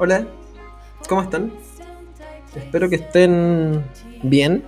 Hola, 0.00 0.26
¿cómo 1.08 1.22
están? 1.22 1.52
Espero 2.54 2.88
que 2.88 2.94
estén 2.94 3.84
bien, 4.22 4.62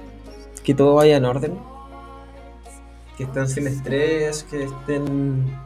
que 0.65 0.75
todo 0.75 0.95
vaya 0.95 1.19
en 1.19 1.25
orden, 1.25 1.57
que 3.17 3.25
estén 3.25 3.49
sin 3.49 3.69
estrés, 3.69 4.43
que 4.51 4.65
estén 4.65 5.57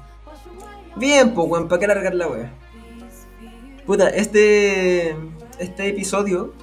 bien, 0.97 1.33
pues, 1.35 1.49
weón, 1.49 1.69
¿para 1.69 1.79
qué 1.79 1.85
alargar 1.87 2.15
la 2.15 2.29
wea? 2.29 2.64
Puta, 3.87 4.09
este, 4.09 5.15
este 5.59 5.89
episodio 5.89 6.55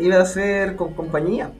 iba 0.00 0.20
a 0.20 0.26
ser 0.26 0.74
con 0.74 0.94
compañía, 0.94 1.52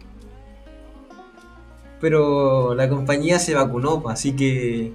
pero 2.00 2.74
la 2.74 2.88
compañía 2.88 3.38
se 3.38 3.54
vacunó, 3.54 4.02
así 4.08 4.34
que 4.34 4.92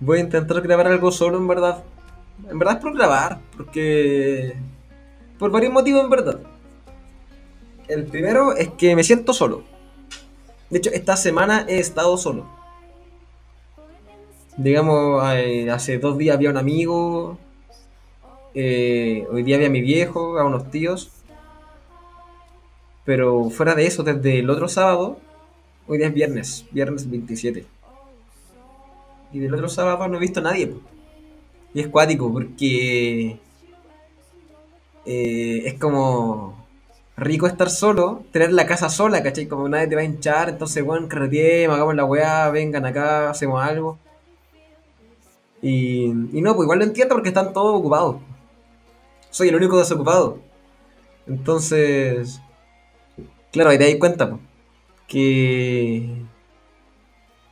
voy 0.00 0.18
a 0.18 0.22
intentar 0.22 0.60
grabar 0.60 0.88
algo 0.88 1.10
solo, 1.10 1.38
en 1.38 1.48
verdad. 1.48 1.82
En 2.50 2.58
verdad 2.58 2.76
es 2.76 2.82
por 2.82 2.94
grabar, 2.94 3.40
porque... 3.56 4.54
Por 5.38 5.50
varios 5.50 5.72
motivos, 5.72 6.04
en 6.04 6.10
verdad. 6.10 6.40
El 7.88 8.04
primero 8.04 8.54
es 8.54 8.68
que 8.70 8.94
me 8.94 9.02
siento 9.02 9.32
solo. 9.32 9.64
De 10.70 10.78
hecho, 10.78 10.90
esta 10.90 11.16
semana 11.16 11.64
he 11.68 11.78
estado 11.78 12.16
solo. 12.16 12.46
Digamos, 14.56 15.22
hace 15.24 15.98
dos 15.98 16.18
días 16.18 16.36
había 16.36 16.50
un 16.50 16.58
amigo. 16.58 17.38
Eh, 18.54 19.26
hoy 19.30 19.42
día 19.42 19.56
había 19.56 19.68
a 19.68 19.70
mi 19.70 19.80
viejo, 19.80 20.38
a 20.38 20.44
unos 20.44 20.70
tíos. 20.70 21.10
Pero 23.04 23.50
fuera 23.50 23.74
de 23.74 23.86
eso, 23.86 24.02
desde 24.02 24.38
el 24.38 24.50
otro 24.50 24.68
sábado, 24.68 25.18
hoy 25.88 25.98
día 25.98 26.08
es 26.08 26.14
viernes, 26.14 26.66
viernes 26.70 27.10
27. 27.10 27.66
Y 29.32 29.38
del 29.38 29.54
otro 29.54 29.68
sábado 29.68 30.06
no 30.08 30.16
he 30.16 30.20
visto 30.20 30.40
a 30.40 30.44
nadie. 30.44 30.72
Y 31.74 31.80
es 31.80 31.88
cuático 31.88 32.32
porque 32.32 33.38
eh, 35.06 35.62
es 35.64 35.74
como 35.80 36.62
rico 37.16 37.46
estar 37.46 37.70
solo, 37.70 38.24
tener 38.30 38.52
la 38.52 38.66
casa 38.66 38.88
sola, 38.88 39.22
¿cachai? 39.22 39.46
Como 39.46 39.68
nadie 39.68 39.88
te 39.88 39.94
va 39.94 40.02
a 40.02 40.04
hinchar, 40.04 40.48
entonces, 40.50 40.84
bueno, 40.84 41.08
carretiemos, 41.08 41.76
hagamos 41.76 41.94
la 41.94 42.04
weá, 42.04 42.50
vengan 42.50 42.84
acá, 42.86 43.30
hacemos 43.30 43.62
algo. 43.62 43.98
Y, 45.62 46.06
y 46.06 46.42
no, 46.42 46.54
pues 46.54 46.66
igual 46.66 46.80
lo 46.80 46.84
entiendo 46.84 47.14
porque 47.14 47.28
están 47.28 47.52
todos 47.52 47.78
ocupados. 47.78 48.16
Soy 49.32 49.48
el 49.48 49.56
único 49.56 49.78
desocupado. 49.78 50.38
Entonces, 51.26 52.40
claro, 53.50 53.70
ahí 53.70 53.78
te 53.78 53.88
das 53.90 53.96
cuenta, 53.98 54.30
pues, 54.30 54.40
que, 55.08 56.08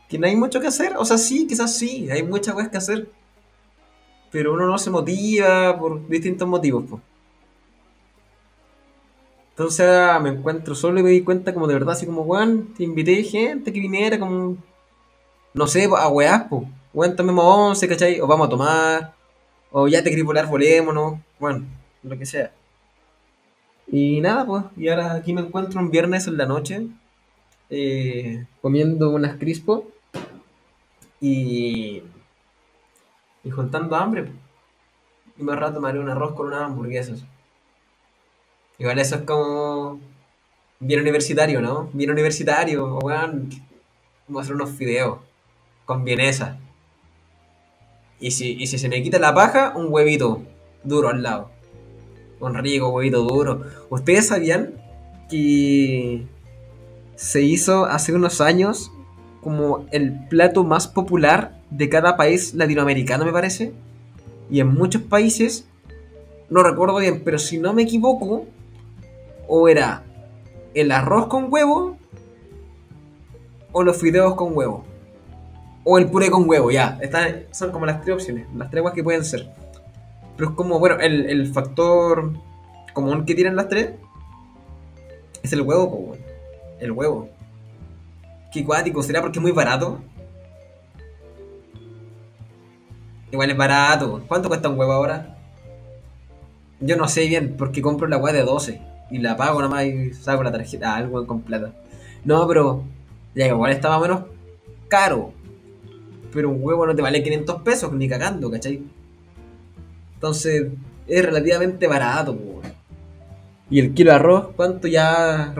que 0.08 0.18
no 0.18 0.28
hay 0.28 0.36
mucho 0.36 0.60
que 0.60 0.68
hacer. 0.68 0.96
O 0.96 1.04
sea, 1.04 1.18
sí, 1.18 1.48
quizás 1.48 1.76
sí, 1.76 2.08
hay 2.10 2.22
muchas 2.22 2.54
weas 2.54 2.68
que 2.68 2.76
hacer 2.78 3.08
pero 4.30 4.54
uno 4.54 4.66
no 4.66 4.78
se 4.78 4.90
motiva 4.90 5.76
por 5.78 6.08
distintos 6.08 6.48
motivos. 6.48 6.84
pues. 6.88 7.02
Entonces 9.50 9.86
me 10.22 10.30
encuentro 10.30 10.74
solo 10.74 11.00
y 11.00 11.02
me 11.02 11.10
di 11.10 11.22
cuenta 11.22 11.52
como 11.52 11.66
de 11.66 11.74
verdad, 11.74 11.92
así 11.92 12.06
como, 12.06 12.22
weón, 12.22 12.72
te 12.74 12.84
invité 12.84 13.22
gente 13.24 13.72
que 13.72 13.80
viniera 13.80 14.18
como, 14.18 14.56
no 15.54 15.66
sé, 15.66 15.84
a 15.84 16.08
weás, 16.08 16.46
pues. 16.48 16.62
Weón, 16.94 17.16
tomemos 17.16 17.44
once, 17.44 17.88
¿cachai? 17.88 18.20
O 18.20 18.26
vamos 18.26 18.46
a 18.46 18.50
tomar, 18.50 19.14
o 19.70 19.88
ya 19.88 20.02
te 20.02 20.10
querés 20.10 20.24
volar, 20.24 20.46
volémonos, 20.46 21.20
bueno, 21.38 21.64
lo 22.02 22.18
que 22.18 22.26
sea. 22.26 22.52
Y 23.86 24.20
nada, 24.20 24.46
pues, 24.46 24.64
y 24.76 24.88
ahora 24.88 25.14
aquí 25.14 25.32
me 25.32 25.40
encuentro 25.40 25.80
un 25.80 25.90
viernes 25.90 26.26
en 26.26 26.36
la 26.36 26.46
noche, 26.46 26.86
eh, 27.70 28.46
comiendo 28.60 29.10
unas 29.10 29.36
crispo. 29.36 29.88
Y 31.22 32.02
y 33.42 33.50
juntando 33.50 33.96
hambre. 33.96 34.30
Y 35.38 35.42
más 35.42 35.58
rato 35.58 35.80
me 35.80 35.88
haré 35.88 35.98
un 35.98 36.10
arroz 36.10 36.34
con 36.34 36.48
unas 36.48 36.62
hamburguesas. 36.62 37.24
Igual 38.78 38.98
eso 38.98 39.16
es 39.16 39.22
como. 39.22 40.00
Bien 40.78 41.00
universitario, 41.00 41.60
¿no? 41.60 41.90
Bien 41.92 42.10
universitario. 42.10 42.84
O 42.84 42.98
weón. 43.00 43.50
Vamos 44.26 44.40
a 44.40 44.42
hacer 44.42 44.54
unos 44.54 44.70
fideos. 44.70 45.18
Con 45.84 46.04
vienesa. 46.04 46.58
Y 48.20 48.32
si, 48.32 48.52
y 48.52 48.66
si 48.66 48.78
se 48.78 48.88
me 48.88 49.02
quita 49.02 49.18
la 49.18 49.34
paja, 49.34 49.72
un 49.76 49.86
huevito 49.90 50.42
duro 50.84 51.08
al 51.08 51.22
lado. 51.22 51.50
Un 52.38 52.54
rico 52.54 52.88
huevito 52.90 53.22
duro. 53.22 53.62
¿Ustedes 53.88 54.28
sabían 54.28 54.74
que 55.28 56.26
se 57.16 57.42
hizo 57.42 57.84
hace 57.84 58.14
unos 58.14 58.40
años 58.40 58.92
como 59.42 59.86
el 59.90 60.26
plato 60.28 60.64
más 60.64 60.88
popular 60.88 61.60
de 61.70 61.88
cada 61.88 62.16
país 62.16 62.54
latinoamericano, 62.54 63.24
me 63.24 63.32
parece. 63.32 63.72
Y 64.50 64.60
en 64.60 64.68
muchos 64.68 65.02
países, 65.02 65.66
no 66.48 66.62
recuerdo 66.62 66.96
bien, 66.96 67.22
pero 67.24 67.38
si 67.38 67.58
no 67.58 67.72
me 67.72 67.82
equivoco, 67.82 68.46
o 69.48 69.68
era 69.68 70.02
el 70.74 70.90
arroz 70.92 71.26
con 71.26 71.52
huevo, 71.52 71.96
o 73.72 73.82
los 73.82 73.96
fideos 73.96 74.34
con 74.34 74.56
huevo, 74.56 74.84
o 75.84 75.98
el 75.98 76.10
puré 76.10 76.30
con 76.30 76.48
huevo, 76.48 76.70
ya. 76.70 76.98
Estas 77.00 77.34
son 77.52 77.70
como 77.70 77.86
las 77.86 78.02
tres 78.02 78.14
opciones, 78.14 78.46
las 78.54 78.70
tres 78.70 78.82
que 78.94 79.02
pueden 79.02 79.24
ser. 79.24 79.50
Pero 80.36 80.50
es 80.50 80.56
como, 80.56 80.78
bueno, 80.78 80.98
el, 81.00 81.52
factor 81.52 82.32
común 82.92 83.24
que 83.24 83.34
tienen 83.34 83.56
las 83.56 83.68
tres 83.68 83.90
es 85.42 85.52
el 85.52 85.62
huevo, 85.62 86.16
el 86.78 86.92
huevo. 86.92 87.28
Qué 88.52 88.64
cuático, 88.64 89.02
¿será 89.02 89.20
porque 89.20 89.38
es 89.38 89.42
muy 89.42 89.52
barato? 89.52 90.00
Igual 93.30 93.50
es 93.50 93.56
barato. 93.56 94.24
¿Cuánto 94.26 94.48
cuesta 94.48 94.68
un 94.68 94.78
huevo 94.78 94.92
ahora? 94.92 95.36
Yo 96.80 96.96
no 96.96 97.06
sé 97.06 97.26
bien, 97.26 97.54
porque 97.56 97.82
compro 97.82 98.08
la 98.08 98.16
hueá 98.16 98.32
de 98.32 98.42
12 98.42 98.80
y 99.10 99.18
la 99.18 99.36
pago 99.36 99.60
nomás 99.60 99.84
y 99.84 100.12
saco 100.14 100.42
la 100.42 100.52
tarjeta, 100.52 100.94
ah, 100.94 100.96
algo 100.96 101.26
con 101.26 101.42
plata. 101.42 101.72
No, 102.24 102.46
pero 102.48 102.84
ya 103.34 103.46
igual 103.46 103.78
o 103.84 104.00
menos 104.00 104.22
caro. 104.88 105.32
Pero 106.32 106.50
un 106.50 106.58
huevo 106.60 106.86
no 106.86 106.94
te 106.94 107.02
vale 107.02 107.22
500 107.22 107.62
pesos 107.62 107.92
ni 107.92 108.08
cagando, 108.08 108.50
¿cachai? 108.50 108.82
Entonces 110.14 110.68
es 111.06 111.24
relativamente 111.24 111.86
barato. 111.86 112.38
Y 113.70 113.80
el 113.80 113.94
kilo 113.94 114.10
de 114.10 114.16
arroz, 114.16 114.48
¿cuánto 114.56 114.88
ya 114.88 115.54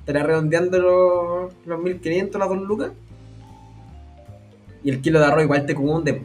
estará 0.00 0.22
redondeando 0.22 0.78
los, 0.78 1.52
los 1.64 1.82
1500, 1.82 2.38
las 2.38 2.48
dos 2.48 2.58
lucas? 2.58 2.92
Y 4.84 4.90
el 4.90 5.00
kilo 5.00 5.20
de 5.20 5.26
arroz 5.26 5.44
igual 5.44 5.64
te 5.64 5.74
cunde. 5.74 6.22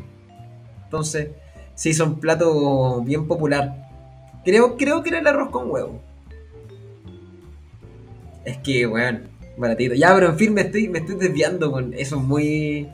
Entonces, 0.83 1.29
se 1.75 1.89
hizo 1.89 2.05
un 2.05 2.19
plato 2.19 3.01
bien 3.03 3.27
popular. 3.27 3.87
Creo, 4.43 4.77
creo 4.77 5.03
que 5.03 5.09
era 5.09 5.19
el 5.19 5.27
arroz 5.27 5.49
con 5.49 5.69
huevo. 5.69 6.01
Es 8.45 8.57
que, 8.59 8.87
weón, 8.87 9.23
baratito. 9.57 9.93
Ya, 9.93 10.13
pero 10.15 10.29
en 10.29 10.37
fin, 10.37 10.53
me 10.53 10.61
estoy, 10.61 10.87
me 10.87 10.99
estoy 10.99 11.15
desviando, 11.15 11.71
con 11.71 11.93
Eso 11.93 12.15
es 12.15 12.23
muy. 12.23 12.89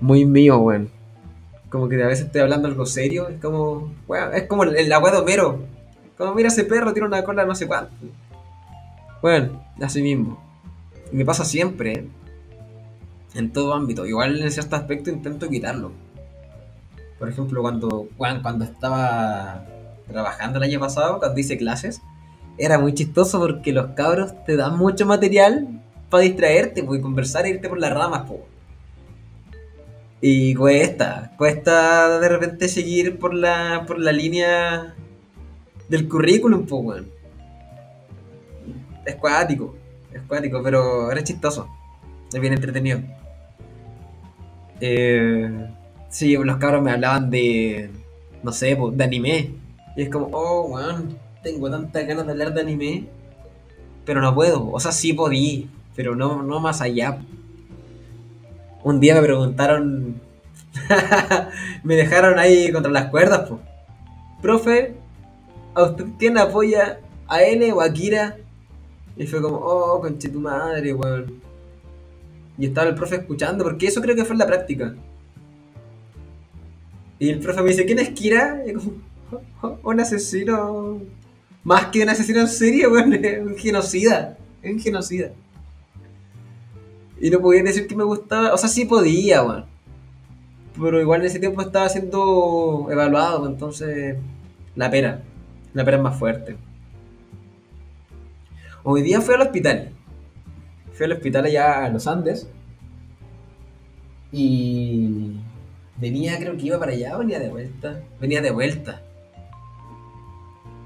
Muy 0.00 0.24
mío, 0.24 0.58
weón. 0.58 0.90
Como 1.68 1.88
que 1.88 2.02
a 2.02 2.06
veces 2.06 2.26
estoy 2.26 2.42
hablando 2.42 2.68
algo 2.68 2.86
serio. 2.86 3.28
Es 3.28 3.40
como. 3.40 3.92
Weón, 4.06 4.34
es 4.34 4.44
como 4.44 4.64
el, 4.64 4.92
agua 4.92 5.10
de 5.10 5.18
Homero. 5.18 5.60
Como 6.16 6.34
mira 6.34 6.48
ese 6.48 6.64
perro, 6.64 6.92
tiene 6.92 7.08
una 7.08 7.24
cola 7.24 7.44
no 7.44 7.54
sé 7.54 7.66
cuánto. 7.66 7.92
Bueno, 9.20 9.64
así 9.80 10.02
mismo. 10.02 10.42
Y 11.12 11.16
me 11.16 11.24
pasa 11.24 11.44
siempre, 11.44 11.92
¿eh? 11.92 12.08
En 13.34 13.52
todo 13.52 13.74
ámbito. 13.74 14.06
Igual 14.06 14.40
en 14.40 14.50
cierto 14.50 14.76
aspecto 14.76 15.10
intento 15.10 15.48
quitarlo. 15.48 15.92
Por 17.18 17.28
ejemplo, 17.28 17.62
cuando, 17.62 18.08
cuando 18.16 18.64
estaba 18.64 19.64
trabajando 20.06 20.58
el 20.58 20.64
año 20.64 20.80
pasado, 20.80 21.18
cuando 21.18 21.40
hice 21.40 21.56
clases, 21.56 22.02
era 22.58 22.78
muy 22.78 22.94
chistoso 22.94 23.40
porque 23.40 23.72
los 23.72 23.88
cabros 23.92 24.32
te 24.44 24.56
dan 24.56 24.76
mucho 24.76 25.06
material 25.06 25.82
para 26.10 26.22
distraerte, 26.22 26.84
pues, 26.84 27.00
conversar 27.00 27.46
e 27.46 27.50
irte 27.50 27.68
por 27.68 27.78
las 27.78 27.92
ramas, 27.92 28.24
pues. 28.28 28.40
Y 30.26 30.54
cuesta, 30.54 31.32
cuesta 31.36 32.18
de 32.18 32.28
repente 32.30 32.66
seguir 32.68 33.18
por 33.18 33.34
la, 33.34 33.84
por 33.86 33.98
la 33.98 34.10
línea 34.10 34.94
del 35.90 36.08
currículum, 36.08 36.64
pues, 36.64 36.82
weón. 36.82 37.10
Es 39.04 39.16
cuático, 39.16 39.76
es 40.14 40.22
cuático, 40.22 40.62
pero 40.62 41.12
era 41.12 41.22
chistoso. 41.22 41.68
Es 42.32 42.40
bien 42.40 42.54
entretenido. 42.54 43.00
Eh, 44.80 45.68
Sí, 46.08 46.36
los 46.36 46.56
cabros 46.58 46.80
me 46.80 46.92
hablaban 46.92 47.28
de, 47.28 47.90
no 48.42 48.52
sé, 48.52 48.78
de 48.92 49.04
anime. 49.04 49.50
Y 49.96 50.02
es 50.02 50.08
como, 50.08 50.28
oh, 50.32 50.68
weón, 50.68 51.18
tengo 51.42 51.68
tantas 51.68 52.06
ganas 52.06 52.24
de 52.24 52.32
hablar 52.32 52.54
de 52.54 52.60
anime, 52.60 53.08
pero 54.06 54.20
no 54.22 54.32
puedo. 54.34 54.70
O 54.70 54.78
sea, 54.78 54.92
sí 54.92 55.12
podí, 55.12 55.68
pero 55.96 56.14
no, 56.14 56.42
no 56.42 56.60
más 56.60 56.80
allá. 56.80 57.18
Un 58.84 59.00
día 59.00 59.14
me 59.14 59.22
preguntaron, 59.22 60.20
me 61.82 61.96
dejaron 61.96 62.38
ahí 62.38 62.70
contra 62.70 62.92
las 62.92 63.10
cuerdas, 63.10 63.48
pues. 63.48 63.60
Profe, 64.40 64.94
¿A 65.74 65.82
usted 65.84 66.04
quién 66.18 66.38
apoya? 66.38 67.00
¿A 67.26 67.42
N 67.42 67.72
o 67.72 67.80
a 67.80 67.92
Kira? 67.92 68.36
Y 69.16 69.26
fue 69.26 69.42
como, 69.42 69.56
oh, 69.56 70.00
conche 70.00 70.28
tu 70.28 70.40
madre, 70.40 70.94
weón. 70.94 71.40
Y 72.56 72.66
estaba 72.66 72.88
el 72.88 72.94
profe 72.94 73.16
escuchando, 73.16 73.64
porque 73.64 73.88
eso 73.88 74.00
creo 74.00 74.14
que 74.14 74.24
fue 74.24 74.34
en 74.34 74.38
la 74.38 74.46
práctica. 74.46 74.94
Y 77.18 77.30
el 77.30 77.40
profe 77.40 77.62
me 77.62 77.70
dice, 77.70 77.84
¿quién 77.84 77.98
es 77.98 78.10
Kira? 78.10 78.62
Y 78.66 78.72
como, 78.74 78.92
"Oh, 79.62 79.78
un 79.82 80.00
asesino. 80.00 81.00
Más 81.64 81.86
que 81.86 82.02
un 82.02 82.10
asesino 82.10 82.40
en 82.40 82.48
serie, 82.48 82.86
weón, 82.86 83.14
un 83.48 83.56
genocida. 83.56 84.36
Un 84.62 84.78
genocida. 84.78 85.32
Y 87.20 87.30
no 87.30 87.40
podía 87.40 87.62
decir 87.62 87.86
que 87.86 87.96
me 87.96 88.04
gustaba. 88.04 88.52
O 88.52 88.58
sea, 88.58 88.68
sí 88.68 88.84
podía, 88.84 89.42
weón. 89.42 89.66
Pero 90.80 91.00
igual 91.00 91.20
en 91.20 91.26
ese 91.26 91.38
tiempo 91.38 91.62
estaba 91.62 91.88
siendo 91.88 92.88
evaluado, 92.90 93.40
pues, 93.40 93.52
entonces. 93.52 94.16
La 94.74 94.90
pera. 94.90 95.22
La 95.72 95.84
pera 95.84 95.98
es 95.98 96.02
más 96.02 96.18
fuerte. 96.18 96.56
Hoy 98.82 99.02
día 99.02 99.20
fui 99.20 99.34
al 99.34 99.42
hospital. 99.42 99.92
Fui 100.92 101.06
al 101.06 101.12
hospital 101.12 101.46
allá 101.46 101.84
a 101.84 101.88
los 101.88 102.06
Andes. 102.06 102.48
Y. 104.32 105.36
Venía, 105.96 106.38
creo 106.38 106.56
que 106.56 106.66
iba 106.66 106.78
para 106.78 106.92
allá, 106.92 107.16
venía 107.16 107.38
de 107.38 107.50
vuelta. 107.50 108.02
Venía 108.20 108.42
de 108.42 108.50
vuelta. 108.50 109.00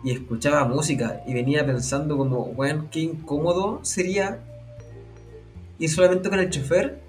Y 0.04 0.10
escuchaba 0.10 0.68
música. 0.68 1.22
Y 1.26 1.32
venía 1.32 1.64
pensando 1.64 2.18
como, 2.18 2.42
weón, 2.42 2.88
qué 2.90 3.00
incómodo 3.00 3.80
sería 3.82 4.40
ir 5.78 5.90
solamente 5.90 6.28
con 6.28 6.38
el 6.38 6.50
chofer 6.50 7.00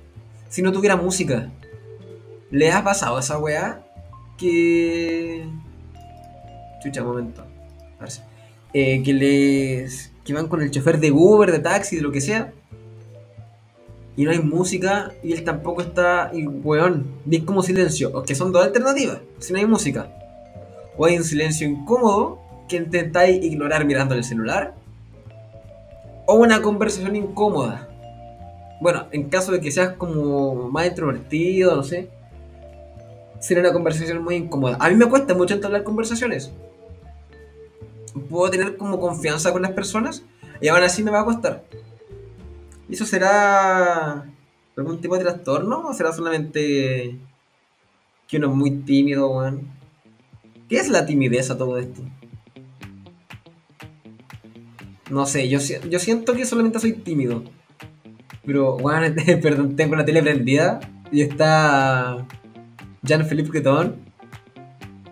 si 0.50 0.62
no 0.62 0.71
tuviera 0.71 0.95
música. 0.95 1.50
¿Les 2.51 2.74
ha 2.74 2.83
pasado 2.83 3.18
a 3.18 3.19
esa 3.19 3.38
weá? 3.38 3.86
Que. 4.38 5.45
Chucha, 6.81 7.04
momento. 7.04 7.45
Parece. 7.98 8.24
Eh, 8.74 9.04
que 9.04 9.13
les. 9.13 10.12
que 10.24 10.33
van 10.33 10.48
con 10.48 10.62
el 10.62 10.71
chofer 10.71 11.00
de 11.00 11.12
Uber, 11.12 11.51
de 11.51 11.60
taxi, 11.60 11.98
de 11.98 12.01
lo 12.01 12.12
que 12.12 12.21
sea. 12.21 12.54
Y 14.16 14.25
no 14.25 14.31
hay 14.31 14.39
música 14.39 15.13
y 15.24 15.33
él 15.33 15.44
tampoco 15.44 15.81
está. 15.81 16.31
Y 16.33 16.48
weón, 16.48 17.06
ni 17.25 17.42
como 17.42 17.62
silencio. 17.62 18.12
O 18.13 18.24
que 18.24 18.36
son 18.36 18.51
dos 18.51 18.65
alternativas. 18.65 19.19
Si 19.38 19.54
no 19.54 19.60
hay 19.60 19.65
música. 19.65 20.10
O 20.98 21.06
hay 21.06 21.18
un 21.18 21.24
silencio 21.24 21.68
incómodo 21.68 22.39
que 22.68 22.77
intentáis 22.77 23.44
ignorar 23.44 23.86
mirando 23.86 24.15
el 24.15 24.24
celular. 24.24 24.74
O 26.25 26.36
una 26.36 26.62
conversación 26.62 27.15
incómoda. 27.15 27.88
Bueno, 28.79 29.07
en 29.11 29.29
caso 29.29 29.51
de 29.51 29.59
que 29.59 29.71
seas 29.71 29.93
como 29.93 30.69
más 30.69 30.87
introvertido, 30.87 31.75
no 31.75 31.83
sé. 31.83 32.09
Sería 33.39 33.63
una 33.63 33.73
conversación 33.73 34.23
muy 34.23 34.35
incómoda. 34.35 34.77
A 34.79 34.89
mí 34.89 34.95
me 34.95 35.07
cuesta 35.07 35.33
mucho 35.33 35.53
entablar 35.53 35.83
conversaciones. 35.83 36.51
Puedo 38.29 38.49
tener 38.49 38.77
como 38.77 38.99
confianza 38.99 39.51
con 39.51 39.61
las 39.61 39.71
personas 39.71 40.23
y 40.61 40.67
aún 40.67 40.83
así 40.83 41.03
me 41.03 41.11
va 41.11 41.21
a 41.21 41.25
costar. 41.25 41.63
¿Y 42.89 42.93
eso 42.93 43.05
será 43.05 44.25
algún 44.75 44.99
tipo 44.99 45.15
de 45.17 45.23
trastorno 45.23 45.87
o 45.87 45.93
será 45.93 46.11
solamente 46.11 47.17
que 48.27 48.37
uno 48.37 48.49
es 48.49 48.55
muy 48.55 48.71
tímido, 48.71 49.29
weón? 49.29 49.67
¿Qué 50.67 50.77
es 50.77 50.89
la 50.89 51.05
timidez 51.05 51.49
a 51.49 51.57
todo 51.57 51.77
esto? 51.77 52.01
No 55.09 55.25
sé, 55.25 55.49
yo, 55.49 55.59
yo 55.59 55.99
siento 55.99 56.33
que 56.33 56.45
solamente 56.45 56.79
soy 56.79 56.93
tímido. 56.93 57.43
Pero, 58.50 58.78
weón, 58.78 59.16
perdón, 59.44 59.75
tengo 59.75 59.96
la 59.96 60.04
tele 60.06 60.24
prendida 60.24 60.80
y 61.12 61.22
está 61.22 62.25
Jean-Philippe 63.04 63.51
Guetón. 63.51 63.98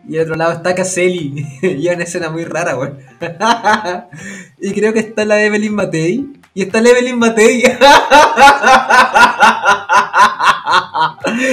Y 0.09 0.17
al 0.17 0.23
otro 0.23 0.35
lado 0.37 0.53
está 0.53 0.73
Caselli. 0.73 1.45
y 1.61 1.87
es 1.87 1.93
una 1.93 2.03
escena 2.03 2.31
muy 2.31 2.45
rara, 2.45 2.75
weón. 2.75 2.97
y 4.59 4.71
creo 4.71 4.91
que 4.91 5.01
está 5.01 5.23
la 5.23 5.43
Evelyn 5.43 5.75
Matei. 5.75 6.25
Y 6.55 6.63
está 6.63 6.81
la 6.81 6.89
Evelyn 6.89 7.19
Matei. 7.19 7.61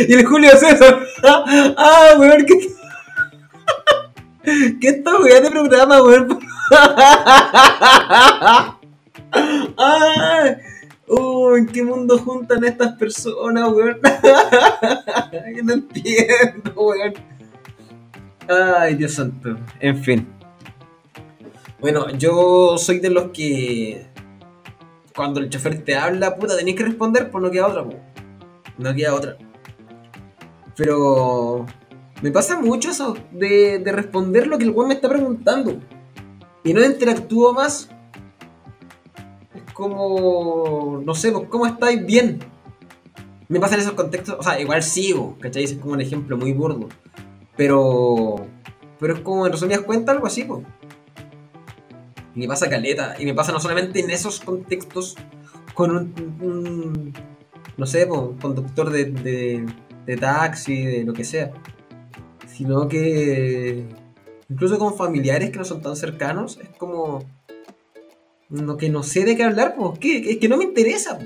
y 0.08 0.14
el 0.14 0.24
Julio 0.24 0.56
César. 0.56 1.00
ah, 1.76 2.14
weón, 2.18 2.46
¿qué, 2.46 2.70
¿qué 4.80 4.88
esta 4.88 5.18
weá 5.18 5.42
de 5.42 5.50
programa, 5.50 6.02
weón? 6.02 6.38
Ay, 9.76 10.56
oh, 11.08 11.56
¿En 11.56 11.66
qué 11.66 11.82
mundo 11.82 12.18
juntan 12.18 12.64
estas 12.64 12.92
personas, 12.96 13.68
weón? 13.70 14.00
Yo 15.56 15.62
no 15.64 15.72
entiendo, 15.72 16.72
weón. 16.76 17.14
Ay, 18.48 18.94
Dios 18.94 19.12
santo. 19.12 19.56
En 19.80 19.96
fin. 19.98 20.28
Bueno, 21.80 22.10
yo 22.10 22.76
soy 22.78 22.98
de 23.00 23.10
los 23.10 23.30
que. 23.30 24.06
Cuando 25.14 25.40
el 25.40 25.48
chofer 25.48 25.84
te 25.84 25.94
habla, 25.94 26.36
puta, 26.36 26.56
tenés 26.56 26.74
que 26.74 26.84
responder, 26.84 27.30
pues 27.30 27.42
no 27.42 27.50
queda 27.50 27.68
otra, 27.68 27.84
po. 27.84 27.94
No 28.78 28.94
queda 28.94 29.14
otra. 29.14 29.36
Pero. 30.76 31.66
Me 32.22 32.30
pasa 32.30 32.58
mucho 32.58 32.90
eso 32.90 33.16
de, 33.32 33.80
de 33.80 33.92
responder 33.92 34.46
lo 34.46 34.56
que 34.56 34.64
el 34.64 34.70
weón 34.70 34.88
me 34.88 34.94
está 34.94 35.08
preguntando. 35.08 35.78
Y 36.64 36.72
no 36.72 36.84
interactúo 36.84 37.52
más. 37.52 37.90
Como. 39.74 41.02
No 41.04 41.14
sé, 41.14 41.32
pues, 41.32 41.48
¿cómo 41.48 41.66
estáis? 41.66 42.04
Bien. 42.06 42.38
Me 43.48 43.60
pasa 43.60 43.74
en 43.74 43.80
esos 43.82 43.92
contextos. 43.92 44.36
O 44.38 44.42
sea, 44.42 44.58
igual 44.60 44.82
sigo, 44.82 45.36
¿cachai? 45.40 45.64
Es 45.64 45.74
como 45.74 45.92
un 45.94 46.00
ejemplo 46.00 46.36
muy 46.38 46.52
burdo. 46.52 46.88
Pero. 47.56 48.36
Pero 48.98 49.14
es 49.14 49.20
como 49.20 49.44
en 49.46 49.52
resumidas 49.52 49.80
cuentas 49.82 50.14
algo 50.14 50.26
así, 50.26 50.44
pues. 50.44 50.64
Y 52.34 52.40
me 52.40 52.48
pasa 52.48 52.70
caleta. 52.70 53.16
Y 53.18 53.24
me 53.26 53.34
pasa 53.34 53.52
no 53.52 53.60
solamente 53.60 54.00
en 54.00 54.10
esos 54.10 54.40
contextos 54.40 55.16
con 55.74 55.90
un. 55.90 56.38
un- 56.40 57.12
no 57.76 57.86
sé, 57.86 58.06
pues, 58.06 58.20
conductor 58.40 58.88
de, 58.90 59.06
de, 59.06 59.66
de 60.06 60.16
taxi, 60.16 60.84
de 60.84 61.04
lo 61.04 61.12
que 61.12 61.24
sea. 61.24 61.52
Sino 62.46 62.88
que. 62.88 63.86
Incluso 64.48 64.78
con 64.78 64.94
familiares 64.96 65.50
que 65.50 65.58
no 65.58 65.64
son 65.64 65.82
tan 65.82 65.96
cercanos, 65.96 66.58
es 66.62 66.68
como. 66.78 67.24
No, 68.48 68.76
que 68.76 68.88
no 68.88 69.02
sé 69.02 69.24
de 69.24 69.36
qué 69.36 69.42
hablar, 69.42 69.74
pues. 69.76 69.98
¿qué? 69.98 70.30
Es 70.30 70.38
que 70.38 70.48
no 70.48 70.56
me 70.56 70.64
interesa. 70.64 71.18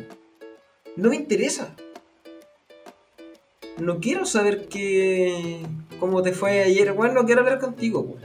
No 0.96 1.10
me 1.10 1.16
interesa. 1.16 1.74
No 3.78 4.00
quiero 4.00 4.24
saber 4.24 4.68
qué. 4.68 5.60
cómo 6.00 6.22
te 6.22 6.32
fue 6.32 6.62
ayer. 6.62 6.92
Bueno, 6.92 7.14
no 7.14 7.26
quiero 7.26 7.42
hablar 7.42 7.58
contigo, 7.58 8.06
po. 8.06 8.16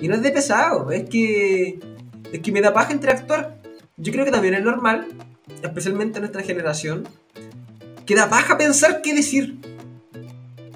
Y 0.00 0.08
no 0.08 0.14
es 0.14 0.22
de 0.22 0.30
pesado, 0.30 0.90
es 0.90 1.08
que. 1.08 1.78
Es 2.32 2.40
que 2.40 2.52
me 2.52 2.60
da 2.60 2.72
paja 2.72 2.92
interactuar. 2.92 3.60
Yo 3.96 4.12
creo 4.12 4.24
que 4.24 4.32
también 4.32 4.54
es 4.54 4.62
normal, 4.62 5.06
especialmente 5.62 6.18
en 6.18 6.22
nuestra 6.22 6.42
generación, 6.42 7.06
que 8.06 8.16
da 8.16 8.28
paja 8.28 8.58
pensar 8.58 9.02
qué 9.02 9.14
decir. 9.14 9.56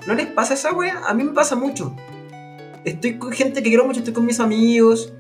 ¿No 0.07 0.15
les 0.15 0.27
pasa 0.27 0.55
esa 0.55 0.73
wea? 0.73 1.03
A 1.07 1.15
mí 1.15 1.25
me 1.25 1.33
pasa 1.33 1.57
mucho. 1.57 1.95
Estoy 2.85 3.19
con 3.19 3.33
gente 3.33 3.63
que 3.63 3.69
quiero 3.69 3.85
mucho, 3.85 3.99
estoy 3.99 4.15
con 4.15 4.25
mis 4.25 4.41
amigos. 4.41 5.13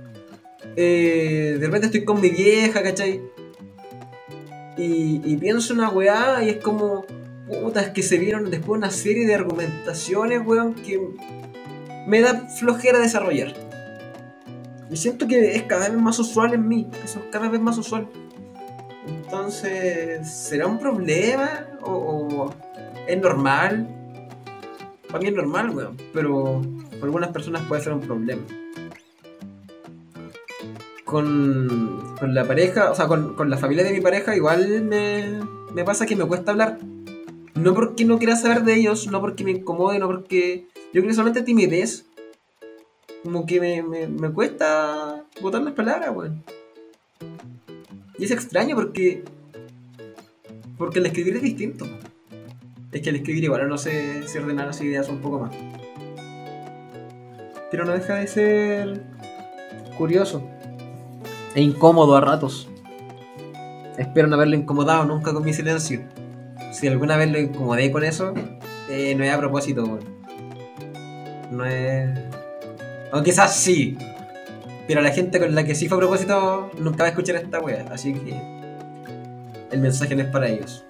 Eh, 0.80 1.56
de 1.58 1.66
repente 1.66 1.86
estoy 1.86 2.04
con 2.04 2.20
mi 2.20 2.30
vieja, 2.30 2.84
¿cachai? 2.84 3.20
Y, 4.76 5.20
y 5.24 5.36
pienso 5.36 5.74
una 5.74 5.90
weá 5.90 6.44
y 6.44 6.50
es 6.50 6.58
como. 6.58 7.04
Puta, 7.48 7.80
es 7.80 7.88
que 7.88 8.02
se 8.02 8.16
vieron 8.16 8.48
después 8.48 8.78
una 8.78 8.92
serie 8.92 9.26
de 9.26 9.34
argumentaciones, 9.34 10.40
weón, 10.46 10.74
que 10.74 11.00
me 12.06 12.20
da 12.20 12.46
flojera 12.46 13.00
desarrollar. 13.00 13.54
Y 14.88 14.96
siento 14.96 15.26
que 15.26 15.56
es 15.56 15.64
cada 15.64 15.88
vez 15.88 15.98
más 15.98 16.16
usual 16.20 16.54
en 16.54 16.68
mí. 16.68 16.86
Eso 17.04 17.18
es 17.18 17.24
cada 17.32 17.48
vez 17.48 17.60
más 17.60 17.76
usual. 17.76 18.06
Entonces, 19.04 20.30
¿será 20.30 20.68
un 20.68 20.78
problema? 20.78 21.66
¿O, 21.82 21.90
o 21.90 22.54
es 23.08 23.20
normal? 23.20 23.88
Para 25.08 25.18
mí 25.18 25.26
es 25.26 25.34
normal, 25.34 25.70
weón. 25.70 25.96
Pero 26.14 26.62
para 26.90 27.04
algunas 27.04 27.30
personas 27.30 27.62
puede 27.66 27.82
ser 27.82 27.94
un 27.94 28.00
problema. 28.00 28.42
Con, 31.08 32.14
con 32.20 32.34
la 32.34 32.44
pareja, 32.44 32.90
o 32.90 32.94
sea, 32.94 33.06
con, 33.06 33.34
con 33.34 33.48
la 33.48 33.56
familia 33.56 33.82
de 33.82 33.92
mi 33.92 34.02
pareja, 34.02 34.36
igual 34.36 34.82
me, 34.82 35.40
me 35.72 35.82
pasa 35.82 36.04
que 36.04 36.14
me 36.14 36.26
cuesta 36.26 36.50
hablar. 36.50 36.80
No 37.54 37.72
porque 37.72 38.04
no 38.04 38.18
quiera 38.18 38.36
saber 38.36 38.62
de 38.62 38.74
ellos, 38.74 39.06
no 39.06 39.22
porque 39.22 39.42
me 39.42 39.52
incomode, 39.52 39.98
no 39.98 40.06
porque. 40.06 40.66
Yo 40.92 41.00
creo 41.00 41.14
solamente 41.14 41.40
timidez. 41.40 42.04
Como 43.24 43.46
que 43.46 43.58
me, 43.58 43.82
me, 43.82 44.06
me 44.06 44.30
cuesta 44.30 45.24
botar 45.40 45.62
las 45.62 45.72
palabras, 45.72 46.14
weón. 46.14 46.44
Y 48.18 48.24
es 48.24 48.30
extraño 48.30 48.76
porque. 48.76 49.24
Porque 50.76 50.98
el 50.98 51.06
escribir 51.06 51.36
es 51.36 51.42
distinto. 51.42 51.86
Es 52.92 53.00
que 53.00 53.08
el 53.08 53.16
escribir 53.16 53.44
igual 53.44 53.66
no 53.66 53.78
sé 53.78 54.28
si 54.28 54.36
ordenar 54.36 54.66
las 54.66 54.80
ideas 54.82 55.08
un 55.08 55.22
poco 55.22 55.38
más. 55.38 55.56
Pero 57.70 57.86
no 57.86 57.92
deja 57.92 58.16
de 58.16 58.26
ser 58.26 59.02
curioso. 59.96 60.57
E 61.58 61.60
incómodo 61.60 62.14
a 62.14 62.20
ratos. 62.20 62.68
Espero 63.96 64.28
no 64.28 64.36
haberlo 64.36 64.54
incomodado 64.54 65.04
nunca 65.06 65.32
con 65.32 65.44
mi 65.44 65.52
silencio. 65.52 66.02
Si 66.72 66.86
alguna 66.86 67.16
vez 67.16 67.32
lo 67.32 67.40
incomodé 67.40 67.90
con 67.90 68.04
eso, 68.04 68.32
eh, 68.88 69.12
no 69.16 69.24
es 69.24 69.32
a 69.32 69.38
propósito, 69.38 69.82
weón. 69.82 70.04
No 71.50 71.64
es. 71.66 72.16
O 73.12 73.20
quizás 73.24 73.56
sí. 73.56 73.98
Pero 74.86 75.00
la 75.00 75.10
gente 75.10 75.40
con 75.40 75.52
la 75.52 75.64
que 75.64 75.74
sí 75.74 75.88
fue 75.88 75.96
a 75.96 76.00
propósito 76.02 76.70
nunca 76.78 76.98
va 76.98 77.06
a 77.06 77.08
escuchar 77.08 77.34
esta 77.34 77.58
wea, 77.58 77.86
así 77.90 78.14
que 78.14 78.40
el 79.72 79.80
mensaje 79.80 80.14
no 80.14 80.22
es 80.22 80.28
para 80.28 80.46
ellos. 80.48 80.84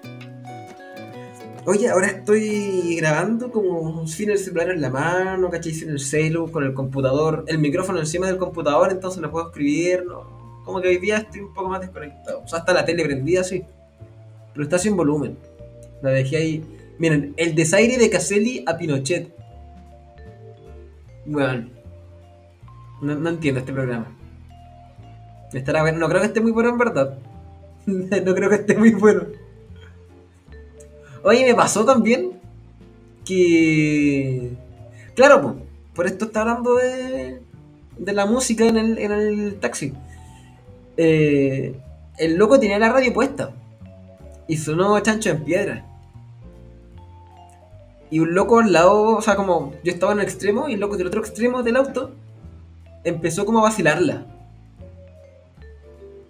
Oye, 1.65 1.89
ahora 1.89 2.09
estoy 2.09 2.95
grabando 2.95 3.51
como 3.51 4.05
sin 4.05 4.29
el 4.29 4.37
celular 4.37 4.69
en 4.69 4.81
la 4.81 4.91
mano, 4.91 5.49
¿cachai? 5.49 5.73
Sin 5.73 5.89
el 5.89 5.99
celu, 5.99 6.51
con 6.51 6.63
el 6.63 6.75
computador, 6.75 7.43
el 7.47 7.57
micrófono 7.57 7.97
encima 7.97 8.27
del 8.27 8.37
computador, 8.37 8.91
entonces 8.91 9.19
no 9.19 9.31
puedo 9.31 9.47
escribir, 9.47 10.05
¿no? 10.05 10.38
Como 10.65 10.81
que 10.81 10.87
hoy 10.89 10.97
día 10.97 11.17
estoy 11.17 11.41
un 11.41 11.53
poco 11.53 11.69
más 11.69 11.81
desconectado. 11.81 12.41
O 12.43 12.47
sea, 12.47 12.59
está 12.59 12.73
la 12.73 12.85
tele 12.85 13.03
prendida, 13.03 13.43
sí. 13.43 13.63
Pero 14.53 14.63
está 14.63 14.77
sin 14.77 14.95
volumen. 14.95 15.37
La 16.01 16.11
dejé 16.11 16.37
ahí. 16.37 16.63
Miren, 16.97 17.33
el 17.37 17.55
desaire 17.55 17.97
de 17.97 18.09
Caselli 18.09 18.63
a 18.67 18.77
Pinochet. 18.77 19.33
Bueno. 21.25 21.69
No, 23.01 23.29
entiendo 23.29 23.59
este 23.59 23.73
programa. 23.73 24.15
Estará. 25.53 25.89
No 25.91 26.07
creo 26.09 26.21
que 26.21 26.27
esté 26.27 26.41
muy 26.41 26.51
bueno 26.51 26.69
en 26.69 26.77
verdad. 26.77 27.17
no 27.85 28.35
creo 28.35 28.49
que 28.49 28.55
esté 28.55 28.75
muy 28.75 28.91
bueno. 28.91 29.23
Oye, 31.23 31.45
me 31.45 31.55
pasó 31.55 31.85
también 31.85 32.31
que. 33.25 34.51
Claro, 35.15 35.41
pues, 35.41 35.55
por 35.93 36.07
esto 36.07 36.25
está 36.25 36.41
hablando 36.41 36.75
de, 36.75 37.41
de 37.97 38.13
la 38.13 38.25
música 38.25 38.65
en 38.65 38.77
el, 38.77 38.97
en 38.97 39.11
el 39.11 39.55
taxi. 39.59 39.93
Eh, 41.01 41.79
el 42.17 42.35
loco 42.35 42.59
tenía 42.59 42.77
la 42.77 42.91
radio 42.91 43.13
puesta 43.13 43.51
y 44.49 44.57
sonó 44.57 44.99
chancho 44.99 45.29
en 45.29 45.45
piedra. 45.45 45.85
Y 48.11 48.19
un 48.19 48.33
loco 48.33 48.59
al 48.59 48.73
lado, 48.73 49.15
o 49.15 49.21
sea, 49.21 49.37
como 49.37 49.71
yo 49.81 49.93
estaba 49.93 50.11
en 50.11 50.19
el 50.19 50.25
extremo 50.25 50.67
y 50.67 50.73
el 50.73 50.81
loco 50.81 50.97
del 50.97 51.07
otro 51.07 51.21
extremo 51.21 51.63
del 51.63 51.77
auto 51.77 52.11
empezó 53.05 53.45
como 53.45 53.59
a 53.59 53.63
vacilarla. 53.63 54.25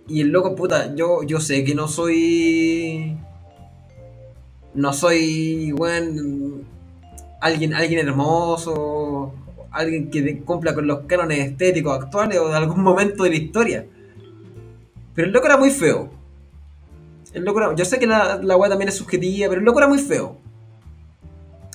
Y 0.08 0.22
el 0.22 0.28
loco, 0.28 0.56
puta, 0.56 0.94
yo, 0.96 1.24
yo 1.24 1.40
sé 1.40 1.64
que 1.64 1.74
no 1.74 1.88
soy 1.88 3.18
no 4.76 4.94
soy, 4.94 5.72
bueno, 5.72 6.62
alguien, 7.42 7.74
alguien 7.74 8.08
hermoso, 8.08 9.34
alguien 9.72 10.12
que 10.12 10.42
cumpla 10.42 10.76
con 10.76 10.86
los 10.86 11.08
cánones 11.08 11.40
estéticos 11.40 12.04
actuales 12.04 12.38
o 12.38 12.50
de 12.50 12.56
algún 12.56 12.84
momento 12.84 13.24
de 13.24 13.32
la 13.32 13.36
historia. 13.36 13.86
Pero 15.14 15.28
el 15.28 15.34
loco 15.34 15.46
era 15.48 15.58
muy 15.58 15.72
feo. 15.72 16.10
El 17.34 17.44
loco 17.44 17.76
yo 17.76 17.86
sé 17.86 18.00
que 18.00 18.08
la, 18.08 18.40
la 18.42 18.58
weá 18.58 18.70
también 18.70 18.90
es 18.90 18.96
subjetiva, 18.96 19.50
pero 19.50 19.60
el 19.60 19.66
loco 19.66 19.80
era 19.80 19.88
muy 19.88 20.00
feo. 20.00 20.38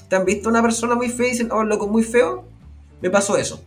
¿Te 0.08 0.16
han 0.16 0.24
visto 0.24 0.48
una 0.48 0.62
persona 0.62 0.94
muy 0.94 1.08
fea 1.08 1.28
y 1.28 1.30
dicen, 1.30 1.50
oh, 1.52 1.62
el 1.62 1.68
loco 1.68 1.86
es 1.86 1.92
muy 1.92 2.02
feo? 2.02 2.44
Me 3.00 3.10
pasó 3.10 3.36
eso. 3.36 3.62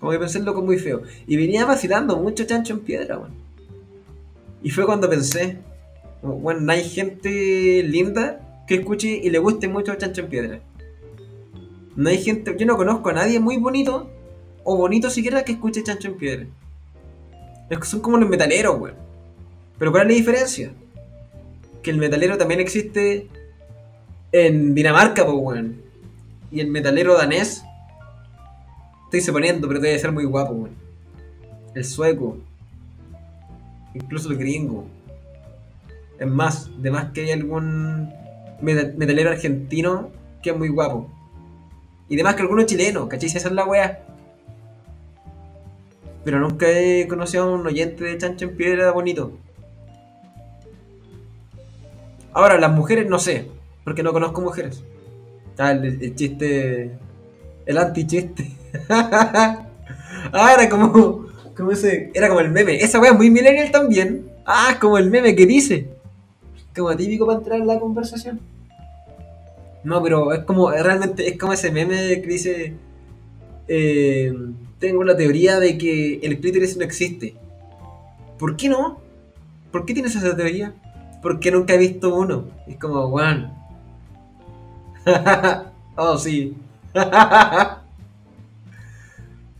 Como 0.00 0.12
que 0.12 0.18
pensé 0.18 0.38
el 0.38 0.44
loco 0.44 0.62
muy 0.62 0.78
feo. 0.78 1.02
Y 1.26 1.36
venía 1.36 1.64
vacilando 1.64 2.16
mucho 2.16 2.44
chancho 2.44 2.74
en 2.74 2.80
piedra, 2.80 3.18
weón. 3.18 3.32
Y 4.62 4.70
fue 4.70 4.86
cuando 4.86 5.10
pensé, 5.10 5.58
bueno, 6.22 6.60
no 6.60 6.72
hay 6.72 6.84
gente 6.88 7.82
linda 7.82 8.64
que 8.66 8.76
escuche 8.76 9.20
y 9.22 9.28
le 9.30 9.38
guste 9.38 9.68
mucho 9.68 9.94
Chancho 9.96 10.22
en 10.22 10.28
Piedra. 10.28 10.60
No 11.96 12.08
hay 12.08 12.18
gente, 12.22 12.54
yo 12.56 12.64
no 12.64 12.76
conozco 12.76 13.10
a 13.10 13.12
nadie 13.12 13.40
muy 13.40 13.56
bonito 13.56 14.08
o 14.64 14.76
bonito 14.76 15.10
siquiera 15.10 15.44
que 15.44 15.52
escuche 15.52 15.82
Chancho 15.82 16.08
en 16.08 16.16
Piedra. 16.16 16.46
Son 17.82 18.00
como 18.00 18.18
los 18.18 18.28
metaleros, 18.28 18.78
weón. 18.78 18.96
Pero 19.78 19.90
¿cuál 19.90 20.02
es 20.02 20.08
la 20.08 20.14
diferencia? 20.14 20.72
Que 21.82 21.90
el 21.90 21.96
metalero 21.96 22.38
también 22.38 22.60
existe 22.60 23.28
en 24.30 24.74
Dinamarca, 24.74 25.24
pues, 25.24 25.36
weón. 25.38 25.82
Y 26.50 26.60
el 26.60 26.68
metalero 26.68 27.16
danés, 27.16 27.64
estoy 29.04 29.20
suponiendo, 29.20 29.68
pero 29.68 29.80
debe 29.80 29.98
ser 29.98 30.12
muy 30.12 30.24
guapo, 30.24 30.52
weón. 30.52 30.76
El 31.74 31.84
sueco, 31.84 32.38
incluso 33.94 34.30
el 34.30 34.38
gringo. 34.38 34.86
Es 36.18 36.28
más, 36.28 36.70
de 36.80 36.90
más 36.90 37.12
que 37.12 37.22
hay 37.22 37.30
algún 37.30 38.12
metalero 38.60 39.30
argentino 39.30 40.10
que 40.42 40.50
es 40.50 40.56
muy 40.56 40.68
guapo. 40.68 41.10
Y 42.08 42.16
demás 42.16 42.34
que 42.34 42.42
alguno 42.42 42.62
chileno, 42.64 43.08
¿cachai? 43.08 43.28
Esa 43.28 43.48
es 43.48 43.54
la 43.54 43.64
weá. 43.64 44.04
Pero 46.24 46.40
nunca 46.40 46.68
he 46.68 47.06
conocido 47.08 47.44
a 47.44 47.54
un 47.54 47.66
oyente 47.66 48.04
de 48.04 48.18
Chancho 48.18 48.44
en 48.44 48.56
Piedra 48.56 48.92
bonito. 48.92 49.32
Ahora, 52.32 52.58
las 52.58 52.72
mujeres 52.72 53.08
no 53.08 53.18
sé, 53.18 53.46
porque 53.84 54.02
no 54.02 54.12
conozco 54.12 54.40
mujeres. 54.40 54.82
Ah, 55.58 55.72
el, 55.72 56.14
chiste. 56.14 56.92
El 57.66 57.78
anti-chiste. 57.78 58.50
ah, 58.88 59.66
era 60.32 60.68
como. 60.68 61.26
como 61.56 61.72
ese, 61.72 62.10
era 62.14 62.28
como 62.28 62.40
el 62.40 62.50
meme. 62.50 62.76
Esa 62.76 63.00
weá 63.00 63.12
es 63.12 63.16
muy 63.16 63.30
millennial 63.30 63.70
también. 63.70 64.30
Ah, 64.46 64.76
como 64.80 64.98
el 64.98 65.10
meme 65.10 65.36
que 65.36 65.46
dice. 65.46 65.88
Como 66.74 66.96
típico 66.96 67.26
para 67.26 67.38
entrar 67.38 67.60
en 67.60 67.66
la 67.66 67.78
conversación. 67.78 68.40
No, 69.84 70.02
pero 70.02 70.32
es 70.32 70.44
como, 70.44 70.70
realmente 70.70 71.28
es 71.28 71.38
como 71.38 71.52
ese 71.52 71.70
meme 71.70 72.22
que 72.22 72.28
dice, 72.28 72.72
eh, 73.66 74.32
tengo 74.82 75.04
la 75.04 75.16
teoría 75.16 75.60
de 75.60 75.78
que 75.78 76.18
el 76.24 76.40
clítoris 76.40 76.76
no 76.76 76.82
existe. 76.82 77.36
¿Por 78.36 78.56
qué 78.56 78.68
no? 78.68 79.00
¿Por 79.70 79.86
qué 79.86 79.94
tienes 79.94 80.16
esa 80.16 80.34
teoría? 80.36 80.74
Porque 81.22 81.52
nunca 81.52 81.74
he 81.74 81.78
visto 81.78 82.12
uno. 82.12 82.46
Es 82.66 82.76
como, 82.78 83.08
bueno. 83.08 83.56
oh, 85.96 86.18
sí. 86.18 86.56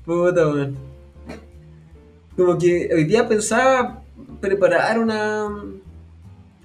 Puta, 0.05 0.47
man. 0.47 0.77
Como 2.37 2.59
que 2.59 2.91
hoy 2.93 3.05
día 3.05 3.29
pensaba 3.29 4.03
preparar 4.41 4.99
una, 4.99 5.49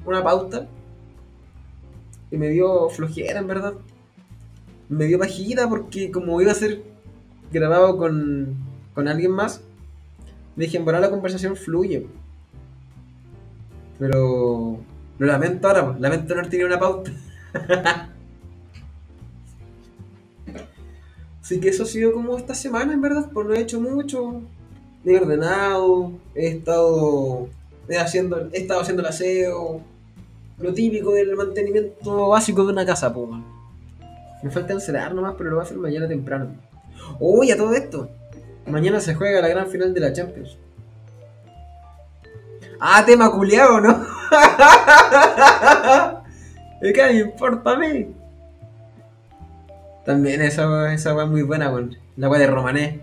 una 0.03 0.23
pauta 0.23 0.67
y 2.31 2.37
me 2.37 2.49
dio 2.49 2.89
flojera, 2.89 3.39
en 3.39 3.47
verdad. 3.47 3.73
Me 4.89 5.05
dio 5.05 5.19
pajita 5.19 5.69
porque 5.69 6.09
como 6.09 6.41
iba 6.41 6.53
a 6.53 6.55
ser 6.55 6.96
grabado 7.51 7.97
con, 7.97 8.55
con 8.93 9.07
alguien 9.07 9.31
más, 9.31 9.61
dije, 10.55 10.77
en 10.77 10.85
verdad 10.85 11.01
la 11.01 11.09
conversación 11.09 11.55
fluye. 11.55 12.07
Pero 13.99 14.79
lo 15.19 15.25
lamento 15.25 15.67
ahora, 15.67 15.95
lamento 15.99 16.33
no 16.33 16.39
haber 16.39 16.51
tenido 16.51 16.67
una 16.67 16.79
pauta. 16.79 17.11
Así 21.41 21.59
que 21.59 21.69
eso 21.69 21.83
ha 21.83 21.85
sido 21.85 22.11
como 22.11 22.37
esta 22.37 22.53
semana, 22.53 22.93
en 22.93 23.01
verdad, 23.01 23.29
pues 23.33 23.47
no 23.47 23.53
he 23.53 23.61
hecho 23.61 23.79
mucho. 23.79 24.41
He 25.05 25.17
ordenado, 25.17 26.11
he 26.35 26.47
estado 26.49 27.47
haciendo, 27.97 28.49
he 28.51 28.57
estado 28.57 28.81
haciendo 28.81 29.01
el 29.01 29.07
aseo, 29.07 29.81
lo 30.59 30.73
típico 30.73 31.13
del 31.13 31.35
mantenimiento 31.35 32.27
básico 32.27 32.65
de 32.65 32.73
una 32.73 32.85
casa, 32.85 33.13
pues. 33.13 33.29
Me 34.43 34.51
falta 34.51 34.73
encerar 34.73 35.15
nomás, 35.15 35.35
pero 35.37 35.49
lo 35.51 35.55
voy 35.55 35.63
a 35.63 35.65
hacer 35.65 35.77
mañana 35.77 36.07
temprano. 36.07 36.66
Uy, 37.19 37.51
a 37.51 37.57
todo 37.57 37.73
esto. 37.73 38.09
Mañana 38.65 38.99
se 38.99 39.15
juega 39.15 39.41
la 39.41 39.47
gran 39.47 39.67
final 39.67 39.93
de 39.93 39.99
la 39.99 40.13
Champions. 40.13 40.57
Ah, 42.79 43.03
tema 43.05 43.31
culiado, 43.31 43.81
¿no? 43.81 44.05
¿Qué 46.81 46.93
me 46.93 47.19
importa 47.19 47.71
a 47.71 47.77
mí? 47.77 48.13
También 50.05 50.41
esa, 50.41 50.93
esa 50.93 51.21
es 51.23 51.29
muy 51.29 51.41
buena, 51.41 51.71
con 51.71 51.97
la 52.15 52.29
weá 52.29 52.39
de 52.39 52.47
Romané. 52.47 53.01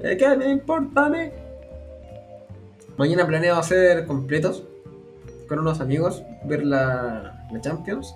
¿Qué 0.00 0.36
me 0.36 0.50
importa 0.50 1.06
a 1.06 1.08
mí? 1.08 1.30
Mañana 2.96 3.26
planeo 3.26 3.56
hacer 3.56 4.04
completos 4.06 4.64
con 5.48 5.60
unos 5.60 5.80
amigos, 5.80 6.22
ver 6.44 6.64
la, 6.64 7.46
la 7.50 7.60
Champions. 7.60 8.14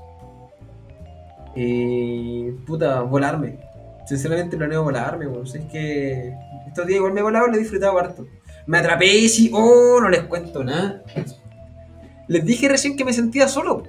Y. 1.54 2.50
puta, 2.66 3.02
volarme. 3.02 3.65
Sinceramente 4.06 4.56
planeo 4.56 4.84
volarme, 4.84 5.26
bueno. 5.26 5.44
es 5.44 5.64
que 5.66 6.32
estos 6.66 6.86
días 6.86 6.98
igual 6.98 7.12
me 7.12 7.20
he 7.20 7.25
volado 7.25 7.46
y 7.46 7.50
lo 7.50 7.56
he 7.56 7.60
disfrutado 7.60 7.98
harto. 7.98 8.26
Me 8.66 8.78
atrapé 8.78 9.06
y 9.06 9.28
sí, 9.28 9.50
oh, 9.52 9.98
no 10.00 10.08
les 10.08 10.22
cuento 10.25 10.62
nada. 10.62 11.02
Les 12.28 12.44
dije 12.44 12.68
recién 12.68 12.96
que 12.96 13.04
me 13.04 13.12
sentía 13.12 13.48
solo. 13.48 13.82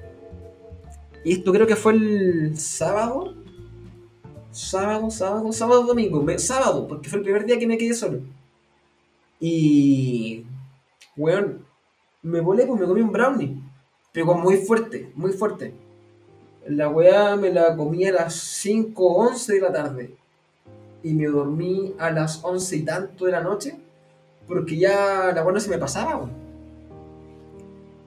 Y 1.23 1.33
esto 1.33 1.51
creo 1.51 1.67
que 1.67 1.75
fue 1.75 1.93
el 1.93 2.57
sábado. 2.57 3.35
Sábado, 4.51 5.11
sábado, 5.11 5.51
sábado, 5.51 5.83
domingo. 5.83 6.25
sábado, 6.39 6.87
porque 6.87 7.09
fue 7.09 7.19
el 7.19 7.23
primer 7.23 7.45
día 7.45 7.59
que 7.59 7.67
me 7.67 7.77
quedé 7.77 7.93
solo. 7.93 8.21
Y. 9.39 10.45
Weón, 11.15 11.65
me 12.21 12.39
volé, 12.41 12.65
pues 12.65 12.79
me 12.79 12.87
comí 12.87 13.01
un 13.01 13.11
brownie. 13.11 13.61
Pero 14.11 14.33
muy 14.35 14.57
fuerte, 14.57 15.11
muy 15.15 15.31
fuerte. 15.31 15.73
La 16.69 16.89
weá 16.89 17.35
me 17.35 17.51
la 17.51 17.75
comí 17.75 18.05
a 18.05 18.11
las 18.11 18.33
5 18.33 19.05
o 19.05 19.27
11 19.29 19.53
de 19.53 19.61
la 19.61 19.71
tarde. 19.71 20.15
Y 21.03 21.13
me 21.13 21.25
dormí 21.27 21.93
a 21.97 22.11
las 22.11 22.43
11 22.43 22.75
y 22.75 22.83
tanto 22.83 23.25
de 23.25 23.31
la 23.31 23.41
noche. 23.41 23.77
Porque 24.47 24.77
ya 24.77 25.31
la 25.33 25.43
weá 25.43 25.53
no 25.53 25.59
se 25.59 25.69
me 25.69 25.77
pasaba, 25.77 26.17
weón. 26.17 26.31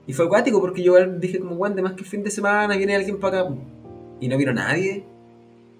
Y 0.07 0.13
fue 0.13 0.25
acuático 0.25 0.59
porque 0.59 0.83
yo 0.83 0.93
dije 1.17 1.39
como, 1.39 1.55
weón, 1.55 1.75
de 1.75 1.81
más 1.81 1.93
que 1.93 2.03
fin 2.03 2.23
de 2.23 2.31
semana 2.31 2.75
viene 2.75 2.95
alguien 2.95 3.19
para 3.19 3.41
acá. 3.41 3.55
Y 4.19 4.27
no 4.27 4.37
vino 4.37 4.53
nadie. 4.53 5.05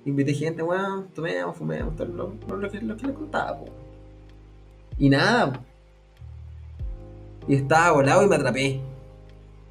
Invité 0.06 0.34
gente, 0.34 0.64
weón, 0.64 1.08
tomemos, 1.14 1.56
fumemos, 1.56 1.96
todo 1.96 2.08
lo, 2.08 2.72
que, 2.72 2.82
lo 2.82 2.96
les 2.96 3.16
contaba, 3.16 3.54
weón. 3.54 3.74
Y 4.98 5.10
nada. 5.10 5.64
Y 7.48 7.56
estaba 7.56 7.92
volado 7.92 8.24
y 8.24 8.28
me 8.28 8.36
atrapé. 8.36 8.82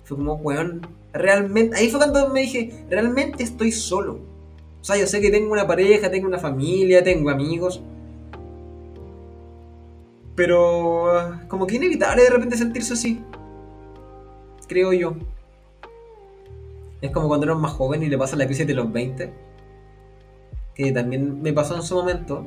Fue 0.04 0.16
como, 0.16 0.34
weón, 0.34 0.82
realmente. 1.12 1.76
Ahí 1.76 1.88
fue 1.88 2.00
cuando 2.00 2.28
me 2.28 2.40
dije, 2.40 2.84
realmente 2.88 3.42
estoy 3.42 3.72
solo. 3.72 4.20
O 4.80 4.84
sea, 4.84 4.96
yo 4.96 5.06
sé 5.06 5.20
que 5.20 5.30
tengo 5.30 5.52
una 5.52 5.66
pareja, 5.66 6.10
tengo 6.10 6.26
una 6.26 6.38
familia, 6.38 7.02
tengo 7.02 7.30
amigos. 7.30 7.82
Pero 10.34 11.12
ah, 11.12 11.42
como 11.48 11.66
que 11.66 11.76
inevitable 11.76 12.22
de 12.22 12.30
repente 12.30 12.56
sentirse 12.56 12.94
así. 12.94 13.22
Creo 14.68 14.92
yo. 14.92 15.14
Es 17.02 17.10
como 17.10 17.28
cuando 17.28 17.46
eres 17.46 17.58
más 17.58 17.72
joven 17.72 18.02
y 18.02 18.08
le 18.08 18.18
pasa 18.18 18.36
la 18.36 18.46
crisis 18.46 18.66
de 18.66 18.74
los 18.74 18.90
20. 18.90 19.32
Que 20.74 20.92
también 20.92 21.42
me 21.42 21.52
pasó 21.52 21.76
en 21.76 21.82
su 21.82 21.94
momento. 21.94 22.46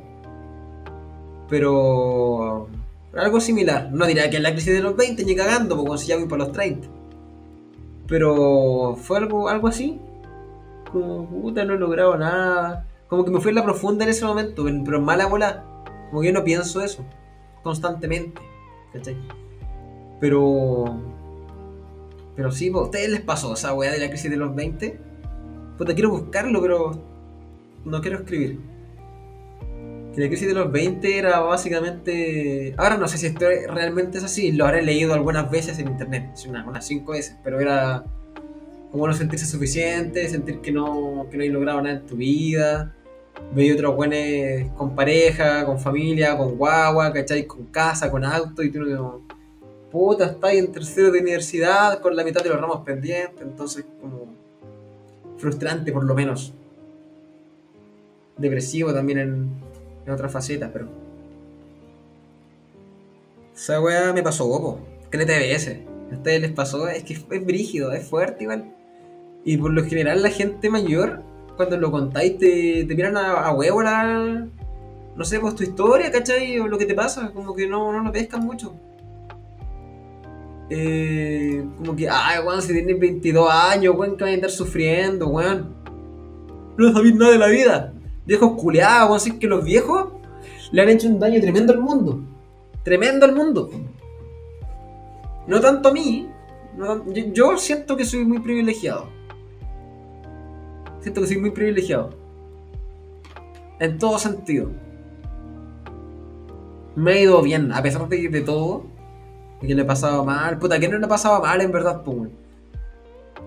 Pero 1.50 2.67
algo 3.15 3.39
similar. 3.39 3.91
No 3.91 4.08
diría 4.08 4.29
que 4.29 4.38
es 4.38 4.43
la 4.43 4.53
crisis 4.53 4.74
de 4.74 4.82
los 4.82 4.96
20 4.96 5.24
ni 5.25 5.36
cagando, 5.36 5.84
porque 5.84 6.00
si 6.00 6.08
ya 6.08 6.17
voy 6.17 6.27
para 6.27 6.46
los 6.46 6.51
30. 6.51 6.88
Pero 8.13 8.96
fue 8.96 9.17
algo, 9.17 9.50
algo 9.50 9.67
así. 9.67 10.00
Como, 10.91 11.27
puta, 11.27 11.65
no 11.65 11.74
he 11.74 11.79
logrado 11.79 12.15
nada. 12.15 12.86
Como 13.08 13.25
que 13.25 13.32
me 13.32 13.41
fui 13.41 13.50
en 13.50 13.55
la 13.55 13.63
profunda 13.63 14.03
en 14.03 14.12
ese 14.12 14.24
momento, 14.24 14.65
pero 14.86 14.98
en 14.98 15.03
mala 15.03 15.25
bola. 15.25 15.63
Como 16.12 16.22
que 16.22 16.27
yo 16.27 16.34
no 16.34 16.43
pienso 16.43 16.84
eso 16.84 17.03
constantemente. 17.63 18.39
¿Cachai? 18.93 19.17
Pero. 20.20 20.96
Pero 22.36 22.51
sí, 22.51 22.70
¿a 22.72 22.82
ustedes 22.82 23.10
les 23.10 23.22
pasó 23.22 23.55
esa 23.55 23.74
weá 23.74 23.91
de 23.91 23.98
la 23.98 24.10
crisis 24.10 24.29
de 24.29 24.38
los 24.38 24.53
20? 24.53 25.00
Puta, 25.79 25.96
quiero 25.96 26.12
buscarlo, 26.12 26.62
pero. 26.62 26.91
No 27.84 28.00
quiero 28.00 28.20
escribir. 28.20 28.60
Que 30.13 30.22
la 30.22 30.27
crisis 30.27 30.48
de 30.48 30.53
los 30.53 30.72
20 30.72 31.17
era 31.17 31.39
básicamente. 31.39 32.75
Ahora 32.77 32.98
no 32.98 33.08
sé 33.08 33.17
si 33.17 33.27
esto 33.27 33.46
realmente 33.67 34.20
es 34.20 34.24
así, 34.24 34.51
lo 34.51 34.65
habré 34.65 34.84
leído 34.84 35.13
algunas 35.13 35.50
veces 35.50 35.79
en 35.79 35.88
internet, 35.88 36.32
unas 36.48 36.86
5 36.86 37.12
veces, 37.12 37.36
pero 37.43 37.60
era 37.60 38.03
como 38.91 39.08
no 39.08 39.13
sentirse 39.13 39.48
suficiente, 39.48 40.29
sentir 40.29 40.62
que 40.62 40.72
no, 40.72 41.25
que 41.32 41.38
no 41.38 41.43
hay 41.43 41.50
logrado 41.50 41.82
nada 41.82 41.96
en 41.96 42.05
tu 42.05 42.15
vida, 42.15 42.96
veía 43.55 43.74
otros 43.74 43.96
buenos 43.96 44.72
con 44.77 44.96
pareja, 44.96 45.65
con 45.65 45.79
familia, 45.79 46.38
con 46.38 46.58
guagua, 46.58 47.12
¿cachai? 47.12 47.48
Con 47.48 47.65
casa, 47.65 48.12
con 48.12 48.24
auto, 48.24 48.62
y 48.62 48.70
tú 48.70 48.82
no 48.82 49.24
puta, 49.93 50.25
estáis 50.25 50.60
en 50.60 50.72
tercero 50.72 51.12
de 51.12 51.20
universidad 51.20 52.01
con 52.01 52.15
la 52.15 52.24
mitad 52.24 52.43
de 52.43 52.50
los 52.50 52.60
ramos 52.60 52.84
pendientes, 52.84 53.39
entonces 53.41 53.86
como 54.01 54.25
frustrante 55.38 55.91
por 55.91 56.03
lo 56.03 56.15
menos. 56.15 56.51
Depresivo 58.38 58.91
también 58.91 59.20
en, 59.20 59.50
en 60.06 60.14
otras 60.14 60.32
facetas, 60.32 60.70
pero... 60.72 60.88
Esa 63.56 63.80
weá 63.82 64.14
me 64.14 64.24
pasó, 64.24 64.50
poco. 64.50 64.80
¿Qué 65.12 65.18
le 65.18 65.26
TBS? 65.26 65.78
A 66.12 66.16
ustedes 66.16 66.42
les 66.42 66.52
pasó, 66.52 66.88
es 66.88 67.04
que 67.04 67.14
es 67.14 67.46
brígido, 67.46 67.92
es 67.92 68.06
fuerte 68.08 68.44
igual. 68.44 68.74
Y 69.46 69.58
por 69.58 69.72
lo 69.72 69.84
general 69.84 70.22
la 70.24 70.30
gente 70.30 70.70
mayor, 70.70 71.22
cuando 71.56 71.78
lo 71.78 71.92
contáis, 71.92 72.38
te, 72.38 72.86
te 72.86 72.96
miran 72.96 73.18
a, 73.18 73.34
a 73.34 73.54
huevo 73.54 73.84
la... 73.84 74.48
No 75.16 75.24
sé, 75.24 75.40
pues 75.40 75.56
tu 75.56 75.64
historia, 75.64 76.12
¿cachai? 76.12 76.60
O 76.60 76.68
lo 76.68 76.78
que 76.78 76.88
te 76.88 76.96
pasa, 76.96 77.32
como 77.32 77.54
que 77.54 77.68
no, 77.68 77.92
no 77.92 78.04
lo 78.04 78.12
pescan 78.12 78.44
mucho. 78.44 78.74
Eh, 80.70 81.64
como 81.78 81.96
que, 81.96 82.10
ay, 82.10 82.40
weón, 82.44 82.62
si 82.62 82.74
tienes 82.74 83.00
22 83.00 83.48
años, 83.52 83.96
weón, 83.96 84.18
que 84.18 84.24
vas 84.24 84.32
a 84.32 84.36
estar 84.36 84.50
sufriendo, 84.50 85.28
weón. 85.28 85.76
No 86.78 86.92
sabéis 86.92 87.16
nada 87.16 87.32
de 87.32 87.38
la 87.38 87.48
vida. 87.48 87.94
Viejos 88.26 88.54
culeados, 88.54 89.18
así 89.18 89.38
que 89.38 89.48
los 89.48 89.64
viejos 89.64 90.14
le 90.72 90.82
han 90.82 90.90
hecho 90.90 91.08
un 91.08 91.20
daño 91.20 91.40
tremendo 91.42 91.74
al 91.74 91.80
mundo. 91.80 92.22
Tremendo 92.84 93.26
al 93.26 93.36
mundo. 93.36 93.70
No 95.48 95.60
tanto 95.60 95.90
a 95.90 95.92
mí. 95.92 96.30
yo, 97.34 97.58
siento 97.58 97.98
que 97.98 98.06
soy 98.06 98.26
muy 98.26 98.40
privilegiado 98.40 99.08
siento 101.04 101.22
que 101.22 101.28
soy 101.28 101.38
muy 101.38 101.52
privilegiado. 101.52 102.12
En 103.80 103.98
todo 103.98 104.18
sentido. 104.18 104.72
Me 106.96 107.12
ha 107.12 107.20
ido 107.20 107.42
bien, 107.42 107.72
a 107.72 107.82
pesar 107.82 108.08
de, 108.08 108.30
de 108.30 108.42
todo. 108.42 108.86
Que 109.60 109.76
le 109.76 109.82
he 109.82 109.86
pasado 109.86 110.24
mal. 110.24 110.58
Puta, 110.58 110.80
que 110.80 110.88
no 110.88 110.98
le 110.98 111.06
ha 111.06 111.10
pasado 111.10 111.42
mal 111.42 111.62
en 111.62 111.72
verdad, 111.72 112.02
pues. 112.04 112.30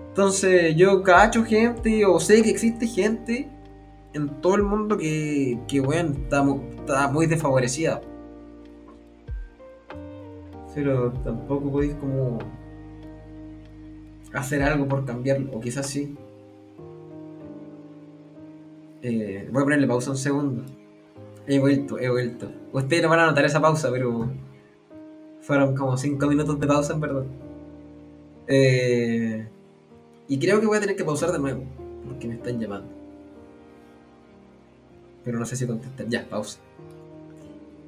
Entonces, 0.09 0.75
yo 0.75 1.03
cacho 1.03 1.43
gente, 1.43 2.05
o 2.05 2.19
sé 2.19 2.41
que 2.41 2.49
existe 2.49 2.87
gente 2.87 3.49
en 4.17 4.41
todo 4.41 4.55
el 4.55 4.63
mundo 4.63 4.97
que, 4.97 5.59
que 5.67 5.79
bueno, 5.79 6.11
está, 6.11 6.43
está 6.79 7.07
muy 7.07 7.27
desfavorecida. 7.27 8.01
Pero 10.75 11.11
tampoco 11.23 11.71
podéis 11.71 11.95
como 11.95 12.37
hacer 14.33 14.61
algo 14.61 14.87
por 14.87 15.05
cambiarlo, 15.05 15.55
o 15.55 15.59
quizás 15.59 15.87
sí. 15.87 16.15
Eh, 19.01 19.47
voy 19.51 19.61
a 19.61 19.65
ponerle 19.65 19.87
pausa 19.87 20.11
un 20.11 20.17
segundo. 20.17 20.63
He 21.47 21.59
vuelto, 21.59 21.97
he 21.97 22.09
vuelto. 22.09 22.51
Ustedes 22.73 23.03
no 23.03 23.09
van 23.09 23.21
a 23.21 23.25
notar 23.27 23.45
esa 23.45 23.61
pausa, 23.61 23.89
pero 23.91 24.29
fueron 25.41 25.75
como 25.75 25.97
5 25.97 26.27
minutos 26.27 26.59
de 26.59 26.67
pausa 26.67 26.93
en 26.93 26.99
verdad. 26.99 27.25
Eh, 28.47 29.47
y 30.27 30.39
creo 30.39 30.59
que 30.59 30.67
voy 30.67 30.77
a 30.77 30.81
tener 30.81 30.95
que 30.95 31.05
pausar 31.05 31.31
de 31.31 31.39
nuevo, 31.39 31.63
porque 32.05 32.27
me 32.27 32.35
están 32.35 32.59
llamando. 32.59 32.96
Pero 35.27 35.39
no 35.39 35.45
sé 35.45 35.57
si 35.57 35.67
contestar. 35.67 36.07
Ya, 36.07 36.25
pausa. 36.25 36.57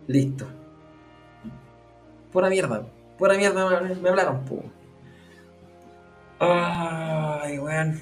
Listo. 0.07 0.45
Pura 2.33 2.49
mierda. 2.49 2.85
Pura 3.17 3.37
mierda 3.37 3.65
me, 4.01 4.09
hablaron, 4.09 4.43
Ay, 6.37 7.57
weón. 7.59 8.01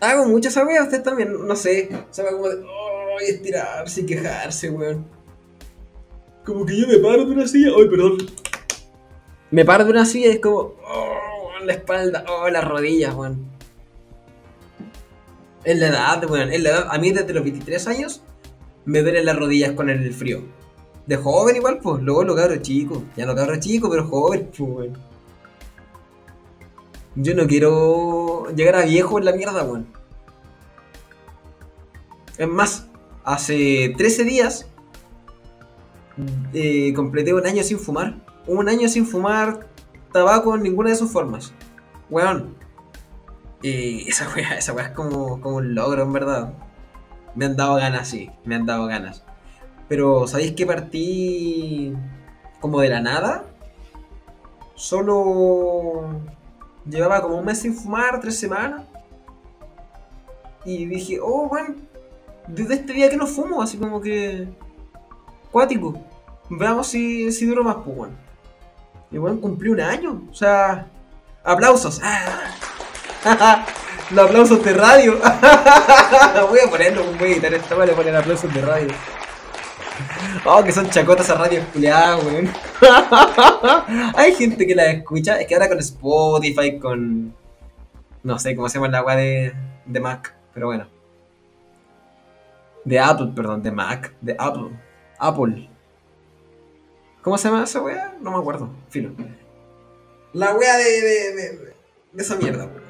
Hago 0.00 0.26
muchas 0.26 0.56
esa 0.56 0.82
usted 0.82 1.04
también, 1.04 1.46
no 1.46 1.54
sé. 1.54 1.88
Se 2.10 2.24
va 2.24 2.32
como 2.32 2.48
de. 2.48 2.64
Oh, 2.64 3.20
estirarse 3.20 4.00
y 4.00 4.06
quejarse, 4.06 4.70
weón. 4.70 5.06
Como 6.44 6.66
que 6.66 6.76
yo 6.76 6.88
me 6.88 6.98
paro 6.98 7.26
de 7.26 7.30
una 7.30 7.46
silla. 7.46 7.70
Ay, 7.78 7.88
perdón. 7.88 8.18
Me 9.52 9.64
paro 9.64 9.84
de 9.84 9.92
una 9.92 10.04
silla 10.04 10.26
y 10.26 10.30
es 10.30 10.40
como. 10.40 10.74
Oh, 10.84 11.64
la 11.64 11.74
espalda. 11.74 12.24
Oh, 12.28 12.48
las 12.48 12.64
rodillas, 12.64 13.14
weón. 13.14 13.53
Es 15.64 15.78
la 15.78 15.88
edad, 15.88 16.30
weón. 16.30 16.52
Es 16.52 16.62
la 16.62 16.70
edad. 16.70 16.88
A 16.90 16.98
mí 16.98 17.10
desde 17.10 17.32
los 17.32 17.42
23 17.42 17.86
años 17.88 18.22
me 18.84 19.00
duelen 19.02 19.24
las 19.24 19.36
rodillas 19.36 19.72
con 19.72 19.88
el 19.88 20.12
frío. 20.12 20.42
De 21.06 21.16
joven 21.16 21.56
igual, 21.56 21.78
pues. 21.82 22.02
Luego 22.02 22.24
lo 22.24 22.36
cabro 22.36 22.56
chico. 22.56 23.02
Ya 23.16 23.26
no 23.26 23.34
cabro 23.34 23.58
chico, 23.58 23.88
pero 23.90 24.06
joven, 24.06 24.50
pues, 24.56 24.70
weón. 24.70 24.98
Yo 27.16 27.34
no 27.34 27.46
quiero 27.46 28.46
llegar 28.54 28.76
a 28.76 28.84
viejo 28.84 29.18
en 29.18 29.24
la 29.24 29.32
mierda, 29.32 29.62
weón. 29.64 29.86
Es 32.36 32.48
más, 32.48 32.88
hace 33.22 33.94
13 33.96 34.24
días 34.24 34.66
eh, 36.52 36.92
completé 36.94 37.32
un 37.32 37.46
año 37.46 37.62
sin 37.62 37.78
fumar. 37.78 38.16
Un 38.46 38.68
año 38.68 38.88
sin 38.88 39.06
fumar 39.06 39.66
tabaco 40.12 40.54
en 40.54 40.62
ninguna 40.62 40.90
de 40.90 40.96
sus 40.96 41.10
formas. 41.10 41.52
Weón. 42.10 42.63
Y 43.64 44.06
esa 44.08 44.28
weá, 44.28 44.58
esa 44.58 44.74
weá 44.74 44.88
es 44.88 44.90
como, 44.92 45.40
como 45.40 45.56
un 45.56 45.74
logro, 45.74 46.02
en 46.02 46.12
verdad. 46.12 46.52
Me 47.34 47.46
han 47.46 47.56
dado 47.56 47.76
ganas, 47.76 48.08
sí. 48.08 48.30
Me 48.44 48.56
han 48.56 48.66
dado 48.66 48.86
ganas. 48.86 49.24
Pero, 49.88 50.26
¿sabéis 50.26 50.52
que 50.52 50.66
partí 50.66 51.94
como 52.60 52.80
de 52.80 52.90
la 52.90 53.00
nada? 53.00 53.44
Solo 54.74 56.10
Llevaba 56.86 57.22
como 57.22 57.38
un 57.38 57.44
mes 57.44 57.60
sin 57.60 57.74
fumar, 57.74 58.20
tres 58.20 58.38
semanas. 58.38 58.82
Y 60.64 60.84
dije, 60.86 61.18
oh, 61.22 61.48
bueno, 61.48 61.76
desde 62.46 62.74
este 62.74 62.92
día 62.92 63.08
que 63.08 63.16
no 63.16 63.26
fumo, 63.26 63.62
así 63.62 63.78
como 63.78 64.00
que. 64.00 64.48
Cuático. 65.50 65.94
Veamos 66.50 66.88
si, 66.88 67.32
si 67.32 67.46
duro 67.46 67.64
más, 67.64 67.76
pues, 67.76 67.96
bueno. 67.96 68.14
Y 69.10 69.16
bueno, 69.16 69.40
cumplí 69.40 69.70
un 69.70 69.80
año. 69.80 70.22
O 70.30 70.34
sea, 70.34 70.86
aplausos. 71.42 72.00
Los 74.10 74.26
aplausos 74.26 74.62
de 74.62 74.74
radio. 74.74 75.18
voy 76.48 76.58
a 76.60 76.70
ponerlo, 76.70 77.04
voy 77.18 77.30
a 77.30 77.32
editar 77.32 77.54
esta, 77.54 77.74
voy 77.74 77.88
a 77.88 77.94
poner 77.94 78.14
aplausos 78.14 78.52
de 78.52 78.60
radio. 78.60 78.88
Oh, 80.44 80.62
que 80.62 80.72
son 80.72 80.90
chacotas 80.90 81.30
a 81.30 81.36
radio 81.36 81.62
culiada, 81.72 82.18
weón. 82.18 82.50
Hay 84.16 84.34
gente 84.34 84.66
que 84.66 84.74
la 84.74 84.90
escucha. 84.90 85.40
Es 85.40 85.46
que 85.46 85.54
ahora 85.54 85.68
con 85.68 85.78
Spotify, 85.78 86.78
con. 86.78 87.34
No 88.22 88.38
sé 88.38 88.54
cómo 88.54 88.68
se 88.68 88.74
llama 88.74 88.88
la 88.88 88.98
agua 88.98 89.16
de, 89.16 89.54
de 89.86 90.00
Mac, 90.00 90.34
pero 90.52 90.66
bueno. 90.66 90.86
De 92.84 92.98
Apple, 93.00 93.32
perdón, 93.34 93.62
de 93.62 93.70
Mac, 93.70 94.12
de 94.20 94.36
Apple. 94.38 94.70
Apple. 95.18 95.70
¿Cómo 97.22 97.38
se 97.38 97.48
llama 97.48 97.64
esa 97.64 97.80
wea? 97.80 98.14
No 98.20 98.32
me 98.32 98.38
acuerdo. 98.38 98.68
Filo. 98.90 99.12
La 100.34 100.54
wea 100.54 100.76
de, 100.76 100.84
de, 100.84 101.32
de, 101.32 101.74
de 102.12 102.22
esa 102.22 102.36
mierda, 102.36 102.66
weón. 102.66 102.83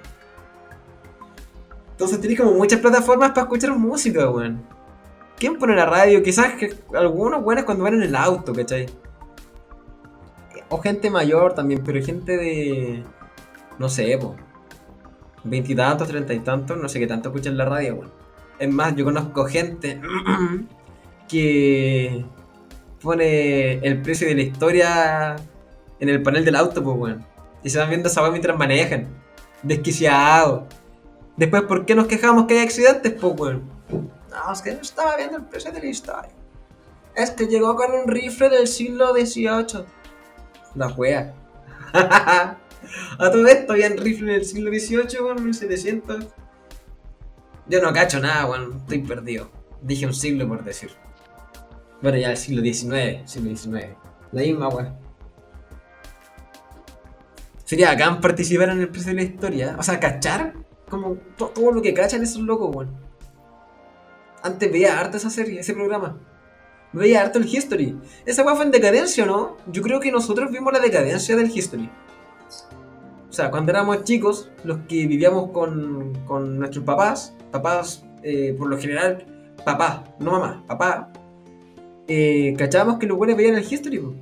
Entonces 1.95 2.21
tienes 2.21 2.41
como 2.41 2.51
muchas 2.53 2.81
plataformas 2.81 3.31
para 3.31 3.43
escuchar 3.43 3.71
música, 3.79 4.29
weón. 4.29 4.65
¿Quién 5.39 5.57
pone 5.59 5.77
la 5.77 5.87
radio? 5.87 6.25
Quizás 6.25 6.55
que 6.55 6.75
algunos 6.93 7.41
buenos 7.43 7.65
cuando 7.65 7.85
van 7.85 7.95
en 7.95 8.03
el 8.03 8.17
auto, 8.17 8.53
¿cachai? 8.53 8.87
O 10.69 10.81
gente 10.81 11.09
mayor 11.09 11.55
también, 11.55 11.83
pero 11.85 12.05
gente 12.05 12.37
de. 12.37 13.05
No 13.79 13.89
sé, 13.89 14.19
po. 14.21 14.35
Veintitantos, 15.45 16.09
treinta 16.09 16.35
y 16.35 16.41
tantos, 16.41 16.77
no 16.77 16.89
sé 16.89 16.99
qué 16.99 17.07
tanto 17.07 17.29
escuchan 17.29 17.57
la 17.57 17.65
radio, 17.65 17.95
weón. 17.95 18.13
Es 18.59 18.73
más, 18.73 18.97
yo 18.97 19.05
conozco 19.05 19.45
gente 19.45 20.01
que 21.29 22.25
pone 23.01 23.75
el 23.87 24.03
precio 24.03 24.27
de 24.27 24.35
la 24.35 24.43
historia 24.43 25.37
en 26.01 26.09
el 26.09 26.23
panel 26.23 26.45
del 26.45 26.57
auto, 26.57 26.83
pues, 26.83 26.97
weón. 26.97 27.25
Y 27.63 27.71
se 27.71 27.79
van 27.79 27.89
viendo 27.89 28.09
esa 28.09 28.29
mientras 28.31 28.59
manejan. 28.59 29.07
Desquiciado. 29.63 30.67
Después, 31.37 31.63
¿por 31.63 31.85
qué 31.85 31.95
nos 31.95 32.07
quejamos 32.07 32.47
que 32.47 32.59
hay 32.59 32.65
accidentes, 32.65 33.13
pues, 33.13 33.35
weón? 33.39 33.71
No, 34.31 34.53
es 34.53 34.63
que 34.63 34.73
no 34.75 34.81
estaba 34.81 35.17
viendo 35.17 35.37
el 35.37 35.45
precio 35.45 35.73
de 35.73 35.81
la 35.81 35.87
historia. 35.87 36.31
Es 37.15 37.31
que 37.31 37.47
llegó 37.47 37.77
con 37.77 37.93
un 37.93 38.09
rifle 38.09 38.49
del 38.49 38.67
siglo 38.67 39.13
XVIII. 39.13 39.85
La 40.75 40.89
wea. 40.89 41.35
A 43.19 43.31
todo 43.31 43.47
esto 43.47 43.73
habían 43.73 43.97
rifle 43.97 44.33
del 44.33 44.45
siglo 44.45 44.71
XVIII, 44.71 45.21
weón, 45.21 45.45
1700. 45.45 46.27
Yo 47.67 47.81
no 47.81 47.93
cacho 47.93 48.21
nada, 48.21 48.47
weón. 48.47 48.77
Estoy 48.79 48.99
perdido. 48.99 49.51
Dije 49.83 50.07
un 50.07 50.15
siglo 50.15 50.49
por 50.49 50.65
decir. 50.65 50.91
Bueno, 52.03 52.19
ya 52.19 52.31
el 52.31 52.37
siglo 52.37 52.63
XIX, 52.63 53.29
siglo 53.31 53.57
XIX. 53.57 53.97
La 54.33 54.43
misma, 54.43 54.69
weón. 54.69 55.05
Sería 57.65 57.91
bacán 57.91 58.21
participar 58.21 58.69
en 58.71 58.81
el 58.81 58.89
precio 58.89 59.11
de 59.11 59.17
la 59.17 59.23
historia. 59.23 59.77
O 59.79 59.83
sea, 59.83 59.99
cachar 59.99 60.55
como 60.89 61.17
to- 61.37 61.49
todo 61.49 61.73
lo 61.73 61.83
que 61.83 61.95
cachan 61.95 62.23
esos 62.23 62.43
locos, 62.43 62.75
weón. 62.75 62.91
Antes 64.43 64.71
veía 64.71 64.99
harto 64.99 65.17
esa 65.17 65.31
serie, 65.31 65.61
ese 65.61 65.73
programa. 65.75 66.19
Veía 66.93 67.23
harto 67.23 67.39
el 67.39 67.47
History. 67.47 67.99
Esa 68.27 68.45
weá 68.45 68.55
fue 68.55 68.65
en 68.67 68.71
decadencia, 68.71 69.25
¿no? 69.27 69.57
Yo 69.73 69.83
creo 69.83 69.99
que 70.01 70.13
nosotros 70.13 70.51
vimos 70.51 70.73
la 70.73 70.79
decadencia 70.81 71.35
del 71.35 71.51
History. 71.51 71.91
O 73.29 73.33
sea, 73.33 73.51
cuando 73.51 73.73
éramos 73.73 74.05
chicos, 74.05 74.51
los 74.63 74.79
que 74.89 75.07
vivíamos 75.07 75.51
con, 75.51 76.13
con 76.25 76.59
nuestros 76.59 76.85
papás, 76.85 77.35
papás, 77.51 78.05
eh, 78.23 78.55
por 78.57 78.69
lo 78.69 78.79
general, 78.79 79.27
papá, 79.65 80.05
no 80.21 80.33
mamá, 80.33 80.63
papá, 80.69 81.11
eh, 82.07 82.55
cachábamos 82.57 82.99
que 82.99 83.07
los 83.07 83.17
buenos 83.17 83.37
veían 83.37 83.57
el 83.57 83.65
History, 83.65 83.99
po. 83.99 84.15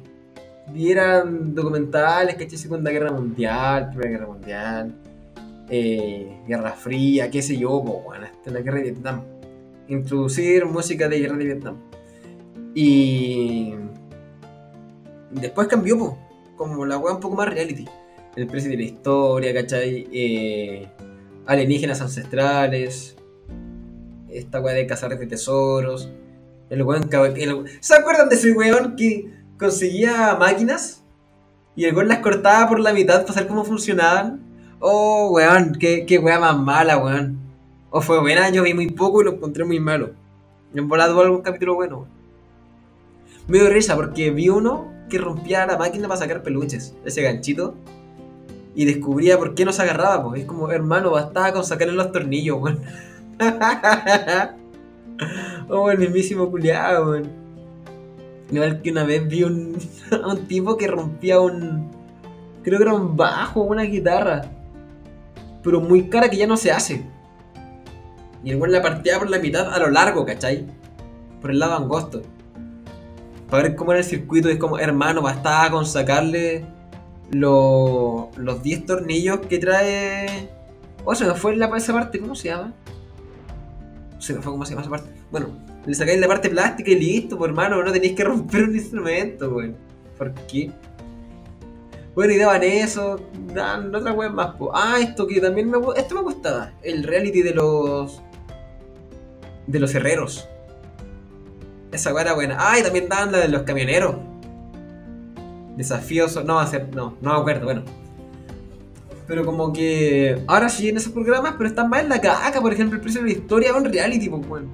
Vieran 0.68 1.54
documentales, 1.54 2.36
caché 2.36 2.56
Segunda 2.56 2.90
Guerra 2.90 3.10
Mundial, 3.10 3.90
Primera 3.90 4.10
Guerra 4.12 4.26
Mundial, 4.28 4.94
eh, 5.74 6.42
Guerra 6.46 6.72
Fría, 6.72 7.30
qué 7.30 7.40
sé 7.40 7.56
yo, 7.56 7.82
po, 7.82 8.02
bueno, 8.02 8.26
hasta 8.26 8.50
la 8.50 8.60
Guerra 8.60 8.76
de 8.76 8.90
Vietnam. 8.90 9.22
Introducir 9.88 10.66
música 10.66 11.08
de 11.08 11.18
Guerra 11.18 11.36
de 11.38 11.44
Vietnam. 11.46 11.76
Y 12.74 13.72
después 15.30 15.68
cambió, 15.68 15.98
po, 15.98 16.18
como 16.56 16.84
la 16.84 16.98
weá 16.98 17.14
un 17.14 17.20
poco 17.20 17.36
más 17.36 17.48
reality. 17.48 17.86
El 18.36 18.46
precio 18.48 18.70
de 18.70 18.76
la 18.76 18.82
historia, 18.82 19.54
¿cachai? 19.54 20.08
Eh, 20.12 20.88
alienígenas 21.46 22.02
ancestrales. 22.02 23.16
Esta 24.28 24.60
weá 24.60 24.74
de 24.74 24.86
cazar 24.86 25.18
de 25.18 25.26
tesoros. 25.26 26.10
El 26.68 26.82
weón 26.82 27.08
el- 27.36 27.64
¿Se 27.80 27.94
acuerdan 27.94 28.28
de 28.28 28.34
ese 28.34 28.52
weón 28.52 28.94
que 28.96 29.30
conseguía 29.58 30.36
máquinas? 30.38 31.02
Y 31.76 31.84
el 31.86 31.94
weón 31.94 32.08
las 32.08 32.18
cortaba 32.18 32.68
por 32.68 32.78
la 32.78 32.92
mitad 32.92 33.22
para 33.22 33.32
saber 33.32 33.48
cómo 33.48 33.64
funcionaban. 33.64 34.51
Oh, 34.84 35.30
weón, 35.30 35.76
qué, 35.78 36.04
qué 36.06 36.18
weá 36.18 36.40
más 36.40 36.58
mala, 36.58 36.98
weón. 36.98 37.38
O 37.90 38.00
fue 38.00 38.20
buena, 38.20 38.50
yo 38.50 38.64
vi 38.64 38.74
muy 38.74 38.90
poco 38.90 39.22
y 39.22 39.24
lo 39.24 39.34
encontré 39.34 39.64
muy 39.64 39.78
malo. 39.78 40.10
En 40.74 40.88
volado 40.88 41.20
algún 41.20 41.42
capítulo 41.42 41.76
bueno. 41.76 41.98
weón. 41.98 42.08
Me 43.46 43.58
dio 43.58 43.70
risa 43.70 43.94
porque 43.94 44.32
vi 44.32 44.48
uno 44.48 44.92
que 45.08 45.18
rompía 45.18 45.64
la 45.66 45.78
máquina 45.78 46.08
para 46.08 46.18
sacar 46.18 46.42
peluches, 46.42 46.96
ese 47.04 47.22
ganchito. 47.22 47.76
Y 48.74 48.84
descubría 48.84 49.38
por 49.38 49.54
qué 49.54 49.64
no 49.64 49.72
se 49.72 49.82
agarraba, 49.82 50.24
pues. 50.24 50.40
Es 50.40 50.46
como, 50.48 50.68
hermano, 50.68 51.12
bastaba 51.12 51.52
con 51.52 51.64
sacarle 51.64 51.94
los 51.94 52.10
tornillos, 52.10 52.60
weón. 52.60 52.80
oh, 55.68 55.90
el 55.92 55.98
mismísimo 55.98 56.50
culiado, 56.50 57.10
weón. 57.10 57.30
Igual 58.50 58.82
que 58.82 58.90
una 58.90 59.04
vez 59.04 59.28
vi 59.28 59.44
un, 59.44 59.78
un 60.26 60.46
tipo 60.48 60.76
que 60.76 60.88
rompía 60.88 61.38
un. 61.38 61.88
Creo 62.64 62.78
que 62.78 62.84
era 62.84 62.94
un 62.94 63.16
bajo 63.16 63.60
una 63.60 63.82
guitarra. 63.82 64.50
Pero 65.62 65.80
muy 65.80 66.08
cara 66.08 66.28
que 66.28 66.36
ya 66.36 66.46
no 66.46 66.56
se 66.56 66.72
hace. 66.72 67.02
Y 68.44 68.50
el 68.50 68.56
weón 68.56 68.72
la 68.72 68.82
partía 68.82 69.18
por 69.18 69.30
la 69.30 69.38
mitad 69.38 69.72
a 69.72 69.78
lo 69.78 69.90
largo, 69.90 70.24
¿cachai? 70.26 70.66
Por 71.40 71.50
el 71.50 71.58
lado 71.58 71.76
angosto. 71.76 72.22
Para 73.48 73.64
ver 73.64 73.76
cómo 73.76 73.92
era 73.92 74.00
el 74.00 74.04
circuito. 74.06 74.48
Es 74.48 74.58
como, 74.58 74.78
hermano, 74.78 75.22
bastaba 75.22 75.70
con 75.70 75.86
sacarle 75.86 76.64
lo- 77.30 78.30
los 78.36 78.62
10 78.62 78.86
tornillos 78.86 79.40
que 79.40 79.58
trae. 79.58 80.48
Oh, 81.04 81.14
se 81.14 81.24
me 81.26 81.34
fue 81.34 81.56
la, 81.56 81.66
esa 81.76 81.92
parte, 81.92 82.18
¿cómo 82.18 82.34
se 82.34 82.48
llama? 82.48 82.72
Se 84.18 84.34
me 84.34 84.40
fue 84.40 84.52
cómo 84.52 84.64
se 84.64 84.70
llama 84.72 84.82
esa 84.82 84.90
parte. 84.90 85.10
Bueno, 85.30 85.48
le 85.84 85.94
sacáis 85.94 86.18
la 86.20 86.28
parte 86.28 86.48
plástica 86.48 86.90
y 86.90 86.98
listo, 86.98 87.36
pues 87.36 87.48
hermano, 87.50 87.82
no 87.82 87.92
tenéis 87.92 88.14
que 88.14 88.24
romper 88.24 88.64
un 88.64 88.74
instrumento, 88.74 89.48
weón. 89.50 89.76
¿Por 90.18 90.32
qué? 90.46 90.70
Bueno, 92.14 92.32
y 92.34 92.38
daban 92.38 92.62
eso, 92.62 93.18
daban 93.54 93.94
otra 93.94 94.12
web 94.12 94.32
más, 94.32 94.54
po. 94.56 94.70
Ah, 94.74 94.98
esto 95.00 95.26
que 95.26 95.40
también 95.40 95.70
me 95.70 95.78
esto 95.96 96.14
me 96.14 96.22
gustaba, 96.22 96.72
el 96.82 97.04
reality 97.04 97.42
de 97.42 97.54
los 97.54 98.20
de 99.66 99.80
los 99.80 99.94
herreros. 99.94 100.48
Esa 101.90 102.12
weá 102.12 102.22
era 102.22 102.34
buena. 102.34 102.56
Ah, 102.58 102.78
y 102.78 102.82
también 102.82 103.08
daban 103.08 103.32
la 103.32 103.38
de 103.38 103.48
los 103.48 103.62
camioneros. 103.62 104.16
Desafíos, 105.76 106.42
no, 106.44 106.58
hacer, 106.58 106.94
no, 106.94 107.16
no 107.20 107.34
me 107.34 107.40
acuerdo, 107.40 107.64
bueno. 107.64 107.82
Pero 109.26 109.46
como 109.46 109.72
que 109.72 110.42
ahora 110.46 110.68
sí 110.68 110.90
en 110.90 110.98
esos 110.98 111.12
programas, 111.12 111.54
pero 111.56 111.68
están 111.68 111.88
más 111.88 112.02
en 112.02 112.10
la 112.10 112.20
caca, 112.20 112.60
por 112.60 112.72
ejemplo, 112.72 112.96
el 112.96 113.02
precio 113.02 113.22
de 113.22 113.28
la 113.28 113.32
historia 113.32 113.74
un 113.74 113.84
reality, 113.84 114.28
pues, 114.28 114.46
weón. 114.46 114.68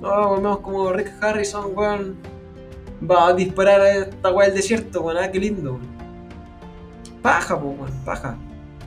No, 0.00 0.30
volvemos 0.30 0.58
como 0.60 0.92
Rick 0.92 1.12
Harrison, 1.20 1.72
weón. 1.76 2.16
Va 3.08 3.28
a 3.28 3.32
disparar 3.34 3.80
a 3.80 3.90
esta 3.98 4.32
weá 4.32 4.46
del 4.46 4.56
desierto, 4.56 5.02
weón. 5.02 5.18
Ah, 5.18 5.30
qué 5.30 5.38
lindo, 5.38 5.74
weón. 5.74 5.99
Paja, 7.22 7.60
pues, 7.60 7.78
weón, 7.78 7.92
paja. 8.04 8.36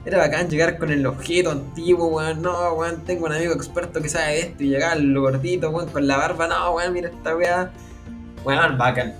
Era 0.06 0.17
bacán 0.17 0.50
llegar 0.50 0.78
con 0.78 0.91
el 0.91 1.06
objeto 1.06 1.52
antiguo, 1.52 2.08
weón. 2.08 2.41
No, 2.41 2.74
weón, 2.74 3.04
tengo 3.06 3.26
un 3.26 3.34
amigo 3.34 3.54
experto 3.54 4.02
que 4.02 4.10
sabe 4.10 4.34
de 4.34 4.39
esto. 4.39 4.63
Y 4.63 4.69
llegar 4.69 5.00
lo 5.00 5.22
gordito, 5.22 5.69
weón, 5.69 5.89
con 5.89 6.08
la 6.08 6.17
barba. 6.17 6.48
No, 6.48 6.72
weón, 6.72 6.93
mira 6.93 7.10
esta 7.10 7.36
weá. 7.36 7.72
Weón, 8.43 8.78
bacán. 8.78 9.13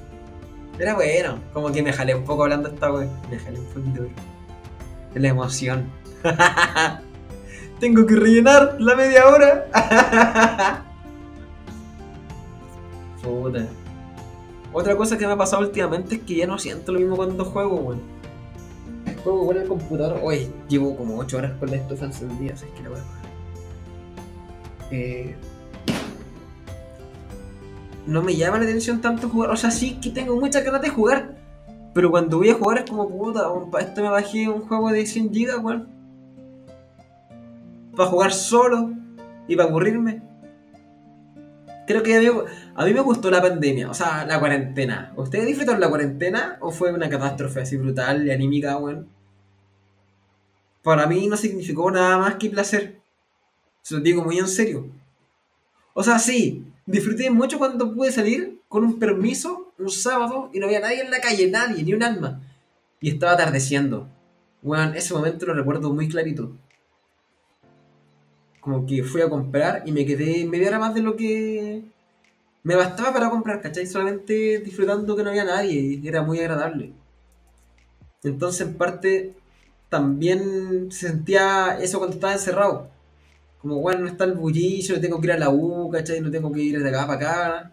Era 0.80 0.96
bueno. 0.96 1.40
Como 1.54 1.72
que 1.72 1.84
me 1.84 1.94
jalé 1.94 2.16
un 2.16 2.26
poco 2.26 2.44
hablando 2.44 2.70
esta 2.70 2.92
weá. 2.92 3.08
Me 3.30 3.40
jalé 3.40 3.60
un 3.60 3.66
poquito, 3.68 4.02
weón. 4.02 4.14
De 5.14 5.20
la 5.20 5.28
emoción. 5.30 5.86
tengo 7.80 8.06
que 8.06 8.16
rellenar 8.16 8.76
la 8.80 8.96
media 8.96 9.28
hora. 9.28 9.66
Puta. 13.22 13.68
Otra 14.74 14.98
cosa 14.98 15.18
que 15.18 15.28
me 15.28 15.34
ha 15.34 15.38
pasado 15.38 15.62
últimamente 15.62 16.16
es 16.16 16.22
que 16.24 16.36
ya 16.36 16.48
no 16.48 16.58
siento 16.58 16.92
lo 16.92 17.00
mismo 17.00 17.16
cuando 17.16 17.46
juego, 17.46 17.76
weón. 17.76 18.13
Juego 19.24 19.48
con 19.48 19.58
el 19.58 19.68
computador. 19.68 20.20
Hoy 20.22 20.52
llevo 20.68 20.96
como 20.96 21.18
8 21.18 21.38
horas 21.38 21.52
con 21.60 21.70
la 21.70 21.78
estufa 21.78 22.06
encendida, 22.06 22.54
así 22.54 22.66
que 22.76 22.84
la 22.84 22.90
voy 22.90 23.00
a. 23.00 23.04
Eh, 24.92 25.36
no 28.06 28.22
me 28.22 28.36
llama 28.36 28.58
la 28.58 28.66
atención 28.66 29.02
tanto 29.02 29.30
jugar. 29.30 29.52
O 29.52 29.58
sea, 29.58 29.72
sí 29.72 30.00
que 30.02 30.10
tengo 30.10 30.36
muchas 30.40 30.64
ganas 30.64 30.82
de 30.82 30.90
jugar. 30.90 31.36
Pero 31.94 32.10
cuando 32.10 32.38
voy 32.38 32.50
a 32.50 32.56
jugar 32.56 32.80
es 32.80 32.90
como 32.90 33.08
puta, 33.08 33.48
esto 33.80 34.02
me 34.02 34.10
bajé 34.10 34.50
un 34.50 34.62
juego 34.62 34.92
de 34.92 35.06
100 35.06 35.32
GB, 35.32 35.64
weón. 35.64 35.88
Para 37.96 38.10
jugar 38.10 38.34
solo 38.34 38.92
y 39.48 39.56
para 39.56 39.70
aburrirme. 39.70 40.22
Creo 41.86 42.02
que 42.02 42.16
a 42.16 42.20
mí, 42.20 42.28
a 42.76 42.86
mí 42.86 42.94
me 42.94 43.02
gustó 43.02 43.30
la 43.30 43.42
pandemia, 43.42 43.92
o 43.92 43.94
sea, 43.94 44.26
la 44.26 44.40
cuarentena. 44.40 45.14
¿Ustedes 45.16 45.46
disfrutaron 45.46 45.82
la 45.82 45.90
cuarentena 45.90 46.58
o 46.62 46.72
fue 46.72 46.92
una 46.92 47.10
catástrofe 47.10 47.62
así 47.62 47.78
brutal 47.78 48.26
y 48.26 48.32
anímica, 48.32 48.78
weón? 48.78 49.13
Para 50.84 51.08
mí 51.08 51.28
no 51.28 51.38
significó 51.38 51.90
nada 51.90 52.18
más 52.18 52.36
que 52.36 52.50
placer. 52.50 53.00
Se 53.82 53.96
lo 53.96 54.02
digo 54.02 54.24
muy 54.24 54.38
en 54.38 54.48
serio. 54.48 54.88
O 55.94 56.04
sea, 56.04 56.20
sí, 56.20 56.66
disfruté 56.86 57.30
mucho 57.30 57.58
cuando 57.58 57.94
pude 57.94 58.12
salir 58.12 58.60
con 58.68 58.84
un 58.84 59.00
permiso 59.00 59.74
un 59.78 59.90
sábado 59.90 60.50
y 60.54 60.60
no 60.60 60.66
había 60.66 60.80
nadie 60.80 61.02
en 61.02 61.12
la 61.12 61.22
calle, 61.22 61.50
nadie, 61.50 61.84
ni 61.84 61.94
un 61.94 62.04
alma. 62.04 62.42
Y 63.00 63.10
estaba 63.10 63.34
atardeciendo. 63.34 64.08
Weón, 64.62 64.96
ese 64.96 65.14
momento 65.14 65.46
lo 65.46 65.54
recuerdo 65.54 65.94
muy 65.94 66.08
clarito. 66.08 66.52
Como 68.60 68.86
que 68.86 69.04
fui 69.04 69.22
a 69.22 69.30
comprar 69.30 69.84
y 69.86 69.92
me 69.92 70.06
quedé 70.06 70.46
media 70.46 70.70
hora 70.70 70.80
más 70.80 70.94
de 70.94 71.02
lo 71.02 71.16
que 71.16 71.84
me 72.64 72.76
bastaba 72.76 73.14
para 73.14 73.30
comprar, 73.30 73.62
¿cachai? 73.62 73.86
Solamente 73.86 74.60
disfrutando 74.60 75.16
que 75.16 75.24
no 75.24 75.30
había 75.30 75.44
nadie 75.44 76.00
y 76.02 76.08
era 76.08 76.24
muy 76.24 76.40
agradable. 76.40 76.94
Entonces, 78.24 78.68
en 78.68 78.76
parte, 78.76 79.34
también 79.94 80.92
se 80.92 81.10
sentía 81.10 81.78
eso 81.80 82.00
cuando 82.00 82.16
estaba 82.16 82.34
encerrado. 82.34 82.90
Como, 83.60 83.80
bueno, 83.80 84.00
no 84.00 84.08
está 84.08 84.24
el 84.24 84.34
bullicio, 84.34 84.96
no 84.96 85.02
tengo 85.02 85.22
que 85.22 85.28
ir 85.28 85.34
a 85.34 85.38
la 85.38 85.52
U, 85.52 85.92
¿cachai? 85.92 86.20
No 86.20 86.32
tengo 86.32 86.52
que 86.52 86.62
ir 86.62 86.82
de 86.82 86.90
acá 86.90 87.06
para 87.06 87.14
acá. 87.14 87.72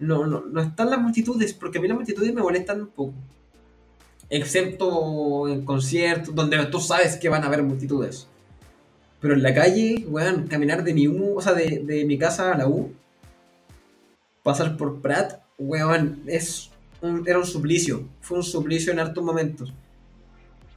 No, 0.00 0.26
no, 0.26 0.40
no 0.40 0.60
están 0.60 0.90
las 0.90 1.00
multitudes, 1.00 1.54
porque 1.54 1.78
a 1.78 1.80
mí 1.80 1.86
las 1.86 1.96
multitudes 1.96 2.34
me 2.34 2.42
molestan 2.42 2.80
un 2.80 2.88
poco. 2.88 3.14
Excepto 4.28 5.48
en 5.48 5.64
conciertos, 5.64 6.34
donde 6.34 6.66
tú 6.66 6.80
sabes 6.80 7.16
que 7.16 7.28
van 7.28 7.44
a 7.44 7.46
haber 7.46 7.62
multitudes. 7.62 8.26
Pero 9.20 9.34
en 9.34 9.44
la 9.44 9.54
calle, 9.54 10.04
weón, 10.08 10.48
caminar 10.48 10.82
de 10.82 10.92
mi 10.92 11.06
U, 11.06 11.36
o 11.36 11.40
sea, 11.40 11.52
de, 11.52 11.84
de 11.84 12.04
mi 12.04 12.18
casa 12.18 12.52
a 12.52 12.58
la 12.58 12.66
U, 12.66 12.92
pasar 14.42 14.76
por 14.76 15.00
Prat, 15.00 15.40
weón, 15.56 16.20
es 16.26 16.70
era 17.26 17.38
un 17.38 17.46
suplicio. 17.46 18.08
Fue 18.22 18.38
un 18.38 18.44
suplicio 18.44 18.92
en 18.92 18.98
hartos 18.98 19.22
momentos. 19.22 19.72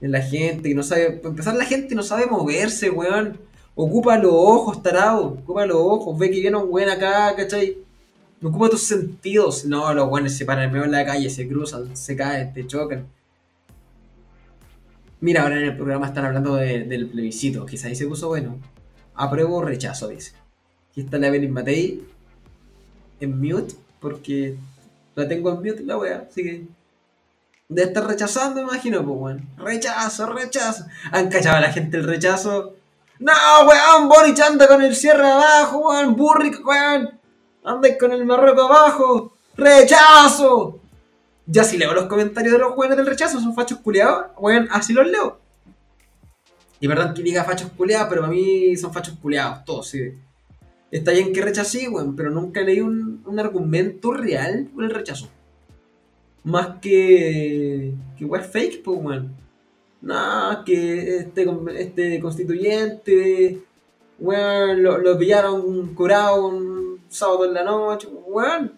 En 0.02 0.12
la 0.12 0.22
gente 0.22 0.68
que 0.70 0.76
no 0.76 0.84
sabe. 0.84 1.12
Para 1.12 1.30
empezar, 1.30 1.56
la 1.56 1.66
gente 1.66 1.94
no 1.96 2.04
sabe 2.04 2.26
moverse, 2.26 2.90
weón. 2.90 3.38
Ocupa 3.76 4.18
los 4.18 4.34
ojos, 4.34 4.82
tarado. 4.84 5.28
Ocupa 5.44 5.66
los 5.66 5.78
ojos. 5.78 6.18
Ve 6.18 6.30
que 6.32 6.40
viene 6.42 6.58
un 6.58 6.68
weón 6.70 6.90
acá, 6.90 7.34
¿cachai? 7.36 7.78
No 8.42 8.50
ocupa 8.50 8.70
tus 8.70 8.82
sentidos. 8.84 9.66
No, 9.66 9.94
los 9.94 10.10
weones 10.10 10.36
se 10.36 10.46
paran 10.46 10.66
en 10.66 10.72
medio 10.72 10.86
de 10.86 10.92
la 10.92 11.06
calle, 11.06 11.30
se 11.30 11.48
cruzan, 11.48 11.96
se 11.96 12.16
caen, 12.16 12.52
te 12.54 12.66
chocan. 12.66 13.06
Mira, 15.20 15.44
ahora 15.44 15.58
en 15.60 15.66
el 15.66 15.76
programa 15.78 16.08
están 16.08 16.26
hablando 16.26 16.56
de- 16.56 16.84
del 16.86 17.08
plebiscito. 17.08 17.66
Quizá 17.66 17.88
ahí 17.88 17.96
se 17.96 18.08
puso 18.08 18.28
bueno. 18.28 18.58
Apruebo 19.14 19.58
o 19.58 19.62
rechazo, 19.62 20.08
dice. 20.08 20.32
Aquí 20.90 21.02
está 21.02 21.20
la 21.20 21.28
Evelyn 21.28 21.52
Matei 21.54 22.02
en 23.20 23.40
mute, 23.40 23.76
porque 24.00 24.56
la 25.16 25.28
tengo 25.28 25.52
en 25.52 25.58
mute 25.58 25.84
la 25.84 25.98
wea, 25.98 26.26
así 26.30 26.42
que. 26.44 26.64
Debe 27.72 27.88
estar 27.88 28.06
rechazando, 28.06 28.60
imagino, 28.60 28.98
pues, 29.06 29.18
weón. 29.18 29.50
Rechazo, 29.58 30.26
rechazo. 30.28 30.84
¿Han 31.14 31.30
cachado 31.30 31.56
a 31.56 31.62
la 31.62 31.72
gente 31.72 31.96
el 31.96 32.04
rechazo? 32.04 32.76
No, 33.18 33.32
weón, 33.66 34.10
Boric 34.10 34.38
anda 34.42 34.68
con 34.68 34.82
el 34.82 34.94
cierre 34.94 35.26
abajo, 35.26 35.78
weón. 35.78 36.18
Burrick, 36.18 36.68
weón. 36.68 37.18
Anda 37.64 37.98
con 37.98 38.12
el 38.12 38.26
marroco 38.26 38.64
abajo. 38.64 39.34
¡Rechazo! 39.56 40.80
Ya 41.46 41.64
si 41.64 41.78
leo 41.78 41.94
los 41.94 42.08
comentarios 42.08 42.52
de 42.52 42.60
los 42.60 42.76
weones 42.76 42.98
del 42.98 43.08
rechazo, 43.08 43.40
son 43.40 43.56
fachos 43.56 43.80
culiados, 43.80 44.32
weón, 44.38 44.68
así 44.70 44.92
los 44.92 45.08
leo. 45.08 45.40
Y 46.82 46.90
perdón 46.90 47.14
que 47.14 47.24
diga 47.24 47.46
fachos 47.46 47.72
culiados, 47.78 48.10
pero 48.10 48.22
para 48.22 48.34
mí 48.34 48.76
son 48.76 48.92
fachos 48.92 49.18
culiados, 49.22 49.64
todos, 49.64 49.88
sí. 49.88 50.14
Está 50.92 51.12
bien 51.12 51.32
que 51.32 51.42
rechacé, 51.42 51.88
weón, 51.88 52.18
pero 52.18 52.32
nunca 52.32 52.60
leí 52.60 52.82
un, 52.82 53.24
un 53.26 53.40
argumento 53.40 54.12
real 54.12 54.68
por 54.74 54.84
el 54.84 54.90
rechazo. 54.90 55.30
Más 56.44 56.80
que. 56.82 57.94
que 58.18 58.26
weón 58.26 58.44
fake, 58.46 58.82
pues, 58.84 59.00
weón. 59.02 59.36
No, 60.02 60.64
que 60.66 61.18
este, 61.18 61.48
este 61.78 62.20
constituyente, 62.20 63.60
weón, 64.20 64.82
lo, 64.82 64.98
lo 64.98 65.18
pillaron 65.18 65.94
curado 65.94 66.48
un 66.48 67.02
sábado 67.10 67.46
en 67.46 67.54
la 67.54 67.64
noche, 67.64 68.08
weón. 68.26 68.74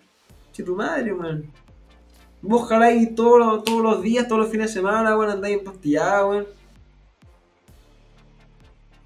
Che 0.51 0.63
tu 0.63 0.75
madre, 0.75 1.13
weón. 1.13 1.45
Vos 2.41 2.67
jaláis 2.67 3.15
todos 3.15 3.63
todos 3.63 3.81
los 3.81 4.01
días, 4.01 4.27
todos 4.27 4.41
los 4.41 4.51
fines 4.51 4.67
de 4.67 4.73
semana, 4.73 5.17
weón, 5.17 5.31
andáis 5.31 5.59
empastillados, 5.59 6.29
weón. 6.29 6.47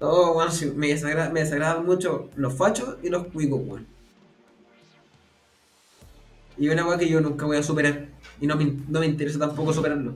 Oh, 0.00 0.32
weón, 0.36 0.50
me, 0.76 0.88
desagra- 0.88 1.30
me 1.30 1.40
desagradan 1.40 1.84
mucho 1.86 2.28
los 2.36 2.54
fachos 2.54 2.96
y 3.02 3.08
los 3.08 3.26
cuicos, 3.28 3.60
weón. 3.64 3.86
Y 6.58 6.68
una 6.68 6.86
weá 6.86 6.98
que 6.98 7.08
yo 7.08 7.20
nunca 7.20 7.46
voy 7.46 7.56
a 7.56 7.62
superar. 7.62 8.08
Y 8.40 8.46
no 8.46 8.56
me, 8.56 8.72
no 8.88 9.00
me 9.00 9.06
interesa 9.06 9.38
tampoco 9.38 9.72
superarlo. 9.72 10.14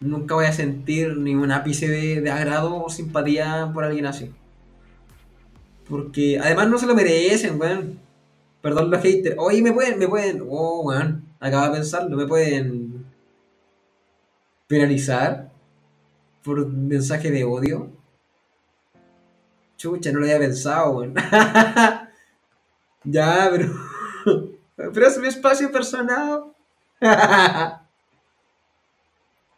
Nunca 0.00 0.34
voy 0.34 0.44
a 0.44 0.52
sentir 0.52 1.16
ni 1.16 1.34
un 1.34 1.50
ápice 1.50 1.88
de, 1.88 2.30
agrado 2.30 2.84
o 2.84 2.90
simpatía 2.90 3.70
por 3.72 3.84
alguien 3.84 4.06
así. 4.06 4.30
Porque 5.88 6.38
además 6.38 6.68
no 6.68 6.78
se 6.78 6.86
lo 6.86 6.94
merecen, 6.94 7.58
weón. 7.58 7.98
Perdón 8.60 8.90
los 8.90 9.02
haters. 9.02 9.36
Oye, 9.38 9.62
me 9.62 9.72
pueden, 9.72 9.98
me 9.98 10.08
pueden. 10.08 10.44
Oh, 10.48 10.82
weón. 10.82 11.24
Acaba 11.40 11.68
de 11.68 11.76
pensarlo. 11.76 12.16
Me 12.16 12.26
pueden 12.26 13.06
penalizar 14.68 15.50
por 16.42 16.60
un 16.60 16.88
mensaje 16.88 17.30
de 17.30 17.44
odio. 17.44 17.90
Chucha, 19.76 20.12
no 20.12 20.20
lo 20.20 20.26
había 20.26 20.38
pensado, 20.38 20.92
weón. 20.92 21.14
ya, 23.06 23.48
pero. 23.50 23.72
pero 24.76 25.06
es 25.06 25.18
mi 25.18 25.28
espacio 25.28 25.70
personal. 25.72 26.44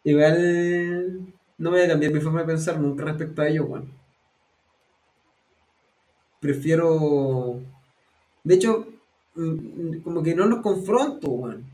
Igual. 0.03 1.33
No 1.57 1.71
voy 1.71 1.81
a 1.81 1.87
cambiar 1.87 2.13
mi 2.13 2.21
forma 2.21 2.41
de 2.41 2.47
pensar 2.47 2.79
nunca 2.79 3.03
respecto 3.05 3.41
a 3.41 3.47
ello, 3.47 3.65
weón. 3.65 3.91
Prefiero. 6.39 7.59
De 8.43 8.55
hecho, 8.55 8.87
mm, 9.35 10.01
como 10.03 10.23
que 10.23 10.35
no 10.35 10.45
los 10.45 10.61
confronto, 10.61 11.29
weón. 11.29 11.65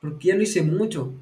Porque 0.00 0.28
ya 0.28 0.36
lo 0.36 0.42
hice 0.42 0.62
mucho. 0.62 1.14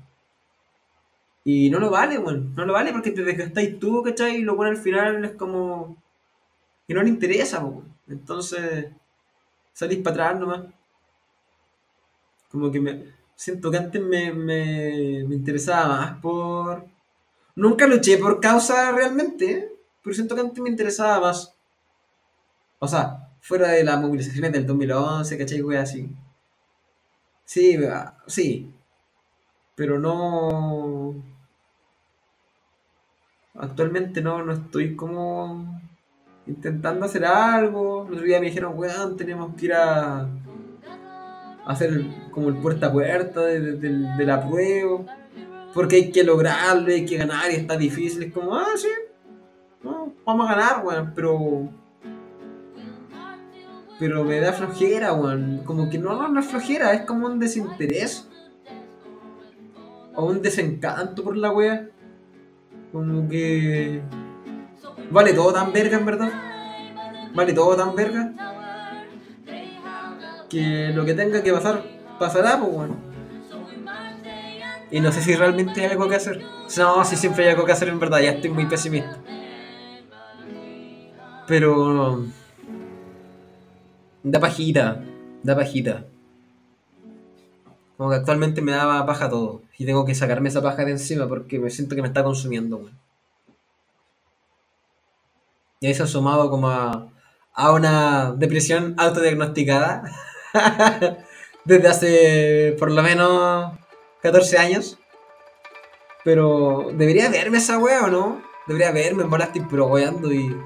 Y 1.44 1.70
no 1.70 1.79
lo 1.79 1.90
vale, 1.90 2.18
weón. 2.18 2.55
No 2.57 2.64
lo 2.66 2.73
vale 2.73 2.92
porque 2.92 3.11
te 3.12 3.23
desgastáis 3.23 3.79
tú, 3.79 4.03
¿cachai? 4.03 4.37
Y 4.37 4.42
lo 4.42 4.57
bueno 4.57 4.73
al 4.73 4.83
final 4.83 5.25
es 5.25 5.33
como. 5.33 5.97
que 6.88 6.94
no 6.94 7.03
le 7.03 7.11
interesa, 7.11 7.64
weón. 7.64 7.94
Entonces. 8.09 8.87
Salís 9.74 9.98
para 9.98 10.14
atrás 10.14 10.40
nomás. 10.40 10.62
Como 12.50 12.70
que 12.72 12.80
me. 12.80 13.14
Siento 13.37 13.70
que 13.70 13.78
antes 13.78 14.00
me, 14.00 14.32
me, 14.32 15.24
me 15.28 15.34
interesaba 15.34 15.88
más 15.88 16.20
por. 16.20 16.87
Nunca 17.56 17.87
luché 17.87 18.16
por 18.18 18.40
causa 18.40 18.92
realmente, 18.92 19.72
pero 20.02 20.14
siento 20.14 20.34
que 20.34 20.40
antes 20.40 20.62
me 20.62 20.70
interesaba 20.70 21.20
más. 21.20 21.54
O 22.78 22.88
sea, 22.88 23.28
fuera 23.40 23.68
de 23.68 23.84
las 23.84 24.00
movilizaciones 24.00 24.52
del 24.52 24.66
2011, 24.66 25.38
¿cachai? 25.38 25.62
Wea 25.62 25.82
así. 25.82 26.08
Sí, 27.44 27.76
ah, 27.87 28.16
sí. 28.26 28.72
Pero 29.74 29.98
no. 29.98 31.14
Actualmente 33.54 34.20
no, 34.20 34.42
no 34.44 34.52
estoy 34.52 34.96
como 34.96 35.80
intentando 36.46 37.07
hacer 37.07 37.24
algo. 37.24 38.07
El 38.07 38.14
otro 38.14 38.26
día 38.26 38.40
me 38.40 38.46
dijeron, 38.46 38.72
weón, 38.76 39.16
tenemos 39.16 39.54
que 39.57 39.66
ir 39.66 39.74
a 39.74 40.28
hacer 41.66 42.04
como 42.30 42.48
el 42.48 42.57
puerta 42.57 42.88
a 42.88 42.92
puerta 42.92 43.40
de, 43.42 43.76
de 43.78 44.24
la 44.24 44.46
prueba. 44.46 45.04
Porque 45.74 45.96
hay 45.96 46.12
que 46.12 46.22
lograrlo, 46.22 46.87
hay 46.87 47.04
que 47.04 47.16
ganar 47.16 47.50
y 47.50 47.57
está 47.57 47.76
difícil. 47.76 48.22
Es 48.22 48.33
como, 48.33 48.54
ah, 48.54 48.66
sí, 48.76 48.88
no, 49.85 50.14
vamos 50.24 50.48
a 50.48 50.54
ganar, 50.54 50.87
weón, 50.87 51.12
pero. 51.14 51.68
Pero 53.98 54.24
me 54.24 54.40
da 54.40 54.52
flojera, 54.52 55.12
weón. 55.12 55.62
Como 55.64 55.90
que 55.90 55.98
no, 55.98 56.14
no, 56.14 56.28
no 56.28 56.40
es 56.40 56.46
flojera, 56.46 56.94
es 56.94 57.02
como 57.02 57.26
un 57.26 57.38
desinterés. 57.38 58.28
O 60.14 60.26
un 60.26 60.40
desencanto 60.40 61.22
por 61.22 61.37
la 61.37 61.50
wea. 61.50 61.88
Como 62.92 63.28
que. 63.28 64.00
Vale 65.11 65.33
todo 65.33 65.53
tan 65.53 65.73
verga, 65.73 65.99
en 65.99 66.07
verdad. 66.07 66.33
Vale 67.35 67.53
todo 67.53 67.77
tan 67.77 67.95
verga. 67.95 68.33
Que 70.49 70.93
lo 70.95 71.05
que 71.05 71.14
tenga 71.14 71.43
que 71.43 71.53
pasar, 71.53 71.85
pasará, 72.19 72.59
pues, 72.59 72.73
weón. 72.73 72.97
Y 74.90 75.01
no 75.01 75.11
sé 75.11 75.23
si 75.23 75.35
realmente 75.35 75.81
hay 75.81 75.90
algo 75.90 76.09
que 76.09 76.17
hacer. 76.17 76.43
No, 76.79 77.05
si 77.05 77.17
siempre 77.17 77.45
hay 77.45 77.51
algo 77.51 77.64
que 77.64 77.73
hacer, 77.73 77.88
en 77.88 77.99
verdad, 77.99 78.21
ya 78.21 78.31
estoy 78.33 78.51
muy 78.51 78.67
pesimista. 78.67 79.19
Pero. 81.47 82.25
Da 84.23 84.40
pajita, 84.40 85.03
da 85.43 85.57
pajita. 85.57 86.07
Como 87.97 88.11
que 88.11 88.17
actualmente 88.17 88.62
me 88.62 88.73
da 88.73 89.05
paja 89.05 89.29
todo. 89.29 89.62
Y 89.77 89.85
tengo 89.85 90.05
que 90.05 90.14
sacarme 90.14 90.49
esa 90.49 90.62
paja 90.62 90.85
de 90.85 90.93
encima 90.93 91.29
porque 91.29 91.59
me 91.59 91.71
siento 91.71 91.95
que 91.95 92.03
me 92.03 92.09
está 92.09 92.23
consumiendo, 92.23 92.77
weón. 92.77 93.04
Y 95.85 95.90
eso 95.90 96.07
sumado 96.07 96.49
como 96.49 96.70
a, 96.70 97.12
a 97.53 97.73
una 97.73 98.33
depresión 98.33 98.94
autodiagnosticada 98.97 100.11
desde 101.66 101.88
hace 101.88 102.77
por 102.79 102.90
lo 102.90 103.03
menos 103.03 103.75
14 104.23 104.57
años. 104.57 104.99
Pero 106.25 106.88
debería 106.94 107.29
verme 107.29 107.59
esa 107.59 107.77
wea 107.77 108.05
o 108.05 108.07
no? 108.07 108.42
Debería 108.66 108.92
verme, 108.92 109.25
en 109.25 109.29
bola 109.29 109.44
estoy 109.44 109.61
pero 109.68 109.85
weando 109.88 110.33
y. 110.33 110.57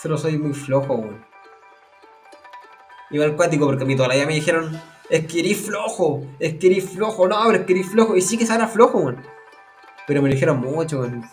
Solo 0.00 0.16
soy 0.16 0.38
muy 0.38 0.54
flojo, 0.54 0.94
weón. 0.94 1.26
Igual 3.10 3.36
cuático, 3.36 3.66
porque 3.66 3.84
a 3.84 3.86
mí 3.86 3.94
toda 3.94 4.08
la 4.08 4.14
vida 4.14 4.24
me 4.24 4.36
dijeron, 4.36 4.80
es 5.10 5.26
que 5.26 5.40
eres 5.40 5.58
flojo, 5.58 6.22
es 6.38 6.54
que 6.54 6.68
eres 6.68 6.88
flojo, 6.88 7.28
no, 7.28 7.42
pero 7.44 7.58
es 7.58 7.66
que 7.66 7.74
eres 7.74 7.90
flojo. 7.90 8.16
Y 8.16 8.22
sí 8.22 8.38
que 8.38 8.46
será 8.46 8.68
flojo, 8.68 9.00
weón. 9.00 9.22
Pero 10.06 10.22
me 10.22 10.30
lo 10.30 10.34
dijeron 10.34 10.60
mucho, 10.60 11.00
weón. 11.00 11.28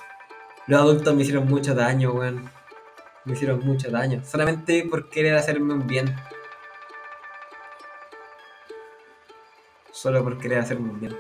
Los 0.65 0.80
adultos 0.80 1.13
me 1.13 1.23
hicieron 1.23 1.47
mucho 1.47 1.76
daño, 1.76 2.13
weón. 2.13 2.49
Me 3.26 3.34
hicieron 3.34 3.60
mucho 3.65 3.91
daño. 3.91 4.21
Solamente 4.23 4.86
por 4.89 5.10
querer 5.10 5.36
hacerme 5.36 5.73
un 5.73 5.88
bien. 5.88 6.15
Solo 9.91 10.23
por 10.23 10.38
querer 10.38 10.60
hacerme 10.60 10.89
un 10.89 10.99
bien. 10.99 11.17